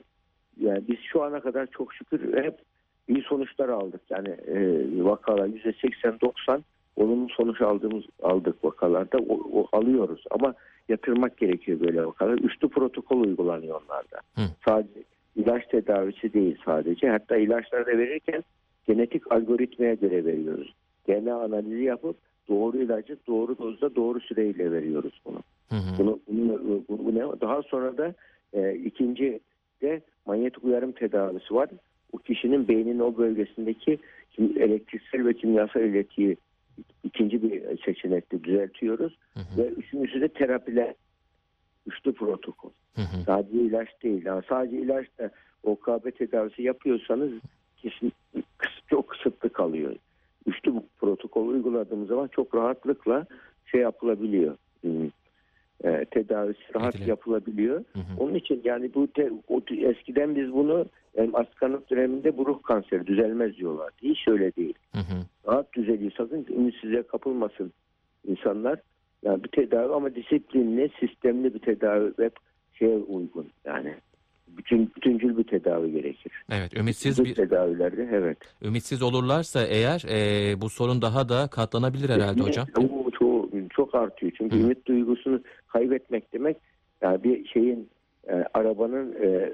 yani 0.61 0.83
biz 0.89 0.97
şu 1.13 1.23
ana 1.23 1.41
kadar 1.41 1.67
çok 1.67 1.95
şükür 1.95 2.43
hep 2.43 2.55
iyi 3.09 3.23
sonuçlar 3.23 3.69
aldık. 3.69 4.01
Yani 4.11 4.29
e, 4.29 4.89
vakalar 5.05 5.49
%80-90 5.49 6.63
olumlu 6.97 7.29
sonuç 7.29 7.61
aldığımız 7.61 8.05
aldık 8.23 8.65
vakalarda 8.65 9.19
o, 9.19 9.41
o 9.53 9.69
alıyoruz. 9.73 10.25
Ama 10.31 10.55
yatırmak 10.89 11.37
gerekiyor 11.37 11.81
böyle 11.81 12.07
vakalar. 12.07 12.39
Üçlü 12.39 12.69
protokol 12.69 13.21
uygulanıyor 13.21 13.81
onlarda. 13.83 14.21
Hı. 14.35 14.43
Sadece 14.69 15.01
ilaç 15.37 15.67
tedavisi 15.67 16.33
değil 16.33 16.59
sadece. 16.65 17.09
Hatta 17.09 17.37
ilaçları 17.37 17.87
da 17.87 17.99
verirken 17.99 18.45
genetik 18.87 19.33
algoritmaya 19.33 19.95
göre 19.95 20.25
veriyoruz. 20.25 20.75
DNA 21.09 21.35
analizi 21.35 21.83
yapıp 21.83 22.17
doğru 22.49 22.79
ilacı 22.79 23.17
doğru 23.27 23.59
dozda 23.59 23.95
doğru 23.95 24.21
süreyle 24.21 24.73
veriyoruz 24.73 25.21
bunu. 25.25 25.39
Hı 25.69 25.77
hı. 25.77 25.99
Bunu, 25.99 26.21
bunu, 26.29 26.61
bunu, 26.89 26.99
bu 26.99 27.15
ne? 27.15 27.41
Daha 27.41 27.63
sonra 27.63 27.99
da 27.99 28.15
e, 28.53 28.75
ikinci 28.75 29.41
de 29.83 30.01
manyetik 30.27 30.65
uyarım 30.65 30.93
tedavisi 30.93 31.55
var. 31.55 31.69
O 32.13 32.19
kişinin 32.19 32.69
beyninin 32.69 32.99
o 32.99 33.17
bölgesindeki 33.17 33.99
elektriksel 34.39 35.27
ve 35.27 35.35
kimyasal 35.35 35.83
iletiyi 35.83 36.37
ikinci 37.05 37.43
bir 37.43 37.83
seçenekte 37.85 38.45
düzeltiyoruz. 38.45 39.19
Hı 39.35 39.41
hı. 39.41 39.63
Ve 39.63 39.69
üçüncüsü 39.69 40.21
de 40.21 40.29
terapiler. 40.29 40.95
Üçlü 41.87 42.13
protokol. 42.13 42.71
Hı 42.95 43.03
hı. 43.03 43.25
Sadece 43.27 43.59
ilaç 43.59 43.89
değil. 44.03 44.25
Yani 44.25 44.43
sadece 44.49 44.77
ilaçla 44.77 45.31
OKB 45.63 46.19
tedavisi 46.19 46.63
yapıyorsanız 46.63 47.33
kesin 47.77 48.13
çok 48.91 49.09
kısıtlı 49.09 49.51
kalıyor. 49.51 49.97
Üçlü 50.49 50.75
bu 50.75 50.85
protokol 51.01 51.49
uyguladığımız 51.49 52.09
zaman 52.09 52.29
çok 52.29 52.55
rahatlıkla 52.55 53.27
şey 53.67 53.81
yapılabiliyor. 53.81 54.57
E, 55.85 56.05
tedavisi 56.05 56.75
rahat 56.75 56.97
Edile- 56.97 57.09
yapılabiliyor. 57.09 57.85
Hı 57.93 57.99
hı. 57.99 58.21
Onun 58.21 58.35
için 58.35 58.61
yani 58.65 58.95
bu 58.95 59.07
te- 59.07 59.33
o, 59.49 59.61
eskiden 59.71 60.37
biz 60.37 60.53
bunu 60.53 60.87
yani 61.17 61.31
askanlık 61.35 61.91
döneminde 61.91 62.37
bu 62.37 62.47
ruh 62.47 62.63
kanseri 62.63 63.07
düzelmez 63.07 63.57
diyorlardı. 63.57 63.97
Hiç 64.03 64.29
öyle 64.29 64.57
değil. 64.57 64.75
Hı 64.93 64.99
hı. 64.99 65.25
Rahat 65.47 65.73
düzeliyor. 65.73 66.13
Sakın 66.17 66.47
ümitsizliğe 66.51 67.03
kapılmasın 67.03 67.73
insanlar. 68.27 68.81
Yani 69.23 69.45
bir 69.45 69.49
tedavi 69.49 69.93
ama 69.95 70.15
disiplinli, 70.15 70.91
sistemli 71.01 71.55
bir 71.55 71.59
tedavi 71.59 72.13
ve 72.19 72.31
şeye 72.73 72.97
uygun. 72.97 73.47
Yani 73.65 73.95
bütün 74.57 74.93
bütüncül 74.97 75.37
bir 75.37 75.45
tedavi 75.45 75.93
gerekir. 75.93 76.33
Evet, 76.53 76.77
ümitsiz 76.77 77.19
Bu 77.19 77.25
bir 77.25 77.35
tedavilerde 77.35 78.09
evet. 78.13 78.39
ümitsiz 78.63 79.03
olurlarsa 79.03 79.63
eğer 79.67 80.05
e, 80.09 80.61
bu 80.61 80.69
sorun 80.69 81.03
daha 81.03 81.29
da 81.29 81.49
katlanabilir 81.49 82.09
herhalde 82.09 82.43
hocam. 82.43 82.67
O 82.77 83.11
çok, 83.11 83.49
çok 83.71 83.95
artıyor. 83.95 84.33
Çünkü 84.39 84.57
Hı. 84.57 84.61
ümit 84.61 84.87
duygusunu 84.87 85.41
kaybetmek 85.67 86.33
demek 86.33 86.57
yani 87.03 87.25
bir 87.25 87.49
şeyin 87.49 87.89
e, 88.29 88.45
arabanın 88.55 89.17
e, 89.23 89.53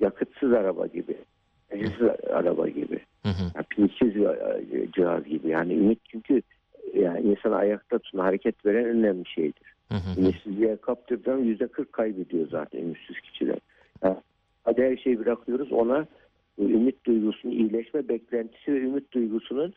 yakıtsız 0.00 0.52
araba 0.52 0.86
gibi. 0.86 1.16
Enerjisiz 1.70 2.08
araba 2.32 2.68
gibi. 2.68 3.00
Hı 3.22 3.28
hı. 3.28 3.42
Yani 3.54 3.66
pilsiz 3.70 4.14
bir 4.14 4.26
e, 4.26 4.92
cihaz 4.92 5.24
gibi. 5.24 5.48
Yani 5.48 5.74
ümit 5.74 5.98
çünkü 6.08 6.42
yani 6.94 7.20
insanı 7.20 7.56
ayakta 7.56 7.98
tutan, 7.98 8.18
hareket 8.18 8.66
veren 8.66 8.84
önemli 8.84 9.28
şeydir. 9.28 9.74
Hı 9.88 9.94
hı. 9.94 10.20
Ümitsizliğe 10.20 10.76
kaptırdığında 10.76 11.38
yüzde 11.38 11.66
kırk 11.66 11.92
kaybediyor 11.92 12.48
zaten 12.50 12.78
ümitsiz 12.78 13.20
kişiler. 13.20 13.58
Yani 14.02 14.16
Hadi 14.64 14.82
her 14.82 14.96
şeyi 14.96 15.18
bırakıyoruz 15.18 15.72
ona 15.72 16.06
e, 16.58 16.62
ümit 16.62 17.04
duygusunu, 17.06 17.52
iyileşme 17.52 18.08
beklentisi 18.08 18.72
ve 18.72 18.78
ümit 18.78 19.12
duygusunun 19.12 19.74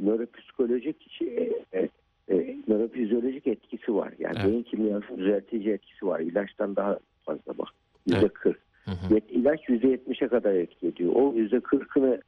nöropsikolojik 0.00 1.10
şey, 1.10 1.52
e, 1.72 1.88
e, 2.28 2.56
nörofizyolojik 2.68 3.46
etkisi 3.46 3.94
var. 3.94 4.12
Yani 4.18 4.36
evet. 4.36 4.46
beyin 4.48 4.62
kimyasının 4.62 5.18
düzeltici 5.18 5.72
etkisi 5.72 6.06
var. 6.06 6.20
İlaçtan 6.20 6.76
daha 6.76 6.98
fazla 7.22 7.58
bak. 7.58 7.68
Yüzde 8.06 8.20
evet. 8.20 8.34
40. 8.34 8.58
İlaç 9.30 9.68
yüzde 9.68 9.86
70'e 9.86 10.28
kadar 10.28 10.54
etki 10.54 10.86
ediyor. 10.86 11.12
O 11.14 11.32
yüzde 11.34 11.56
40'ını 11.56 12.20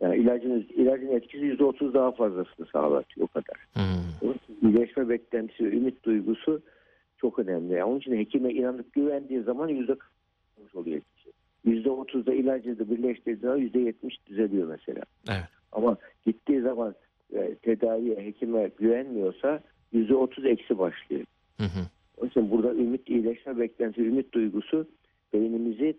yani 0.00 0.16
ilacın, 0.16 0.66
ilacın 0.74 1.08
etkisi 1.08 1.44
yüzde 1.44 1.64
30 1.64 1.94
daha 1.94 2.12
fazlasını 2.12 2.66
sağlatıyor 2.66 3.28
o 3.28 3.32
kadar. 3.32 3.66
Hı. 3.74 4.34
İyileşme 4.62 5.08
beklentisi, 5.08 5.64
ümit 5.64 6.04
duygusu 6.04 6.62
çok 7.16 7.38
önemli. 7.38 7.72
Yani 7.72 7.84
onun 7.84 7.98
için 7.98 8.16
hekime 8.16 8.52
inanıp 8.52 8.92
güvendiği 8.92 9.42
zaman 9.42 9.68
yüzde 9.68 9.94
40 9.94 10.74
oluyor 10.74 10.96
etkisi. 10.96 11.21
%30'da 11.66 12.34
ilacı 12.34 12.78
da 12.78 12.90
birleştirdiği 12.90 13.36
zaman 13.36 13.60
%70 13.60 13.94
düzeliyor 14.26 14.68
mesela. 14.68 15.02
Evet. 15.28 15.48
Ama 15.72 15.96
gittiği 16.26 16.60
zaman 16.60 16.94
e, 17.32 17.54
tedaviye, 17.54 18.16
hekime 18.16 18.70
güvenmiyorsa 18.78 19.60
%30 19.94 20.48
eksi 20.48 20.78
başlıyor. 20.78 21.24
Hı 21.58 21.64
hı. 21.64 21.86
O 22.16 22.24
yüzden 22.24 22.50
burada 22.50 22.74
ümit, 22.74 23.10
iyileşme 23.10 23.58
beklentisi, 23.58 24.06
ümit 24.06 24.32
duygusu 24.32 24.88
beynimizi 25.32 25.96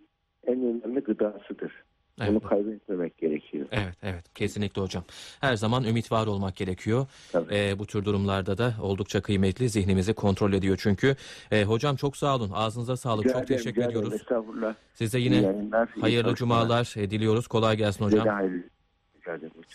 en 0.47 0.63
önemli 0.63 0.99
gıdasıdır. 0.99 1.71
Evet. 2.19 2.29
Onu 2.31 2.39
kaybetmemek 2.39 3.17
gerekiyor. 3.17 3.67
Evet, 3.71 3.95
evet. 4.03 4.33
Kesinlikle 4.35 4.81
hocam. 4.81 5.03
Her 5.41 5.55
zaman 5.55 5.83
ümit 5.83 6.11
var 6.11 6.27
olmak 6.27 6.55
gerekiyor. 6.55 7.05
Tabii. 7.31 7.55
Ee, 7.55 7.79
bu 7.79 7.85
tür 7.85 8.05
durumlarda 8.05 8.57
da 8.57 8.73
oldukça 8.81 9.21
kıymetli. 9.21 9.69
Zihnimizi 9.69 10.13
kontrol 10.13 10.53
ediyor 10.53 10.79
çünkü. 10.81 11.15
Ee, 11.51 11.63
hocam 11.63 11.95
çok 11.95 12.17
sağ 12.17 12.35
olun. 12.35 12.51
Ağzınıza 12.53 12.97
sağlık. 12.97 13.25
Rica 13.25 13.33
çok 13.33 13.43
ederim, 13.43 13.57
teşekkür 13.57 13.81
ediyoruz. 13.83 14.13
Estağfurullah. 14.13 14.75
Size 14.93 15.19
İyi 15.19 15.23
yine 15.23 15.35
yayınlar, 15.35 15.89
iyi 15.95 16.01
hayırlı 16.01 16.23
çalışmalar. 16.29 16.61
cumalar 16.61 16.93
e, 16.97 17.11
diliyoruz. 17.11 17.47
Kolay 17.47 17.77
gelsin 17.77 18.05
Size 18.05 18.19
hocam. 18.19 18.35
hayırlı. 18.35 18.63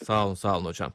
Sağ 0.04 0.26
olun, 0.26 0.34
sağ 0.34 0.56
olun 0.58 0.64
hocam. 0.64 0.92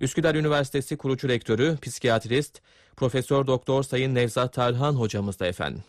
Üsküdar 0.00 0.34
Üniversitesi 0.34 0.96
kurucu 0.96 1.28
rektörü, 1.28 1.76
psikiyatrist, 1.82 2.60
Profesör 2.96 3.46
Doktor 3.46 3.82
Sayın 3.82 4.14
Nevzat 4.14 4.52
Tarhan 4.52 4.92
hocamız 4.92 5.40
da 5.40 5.46
efendim. 5.46 5.82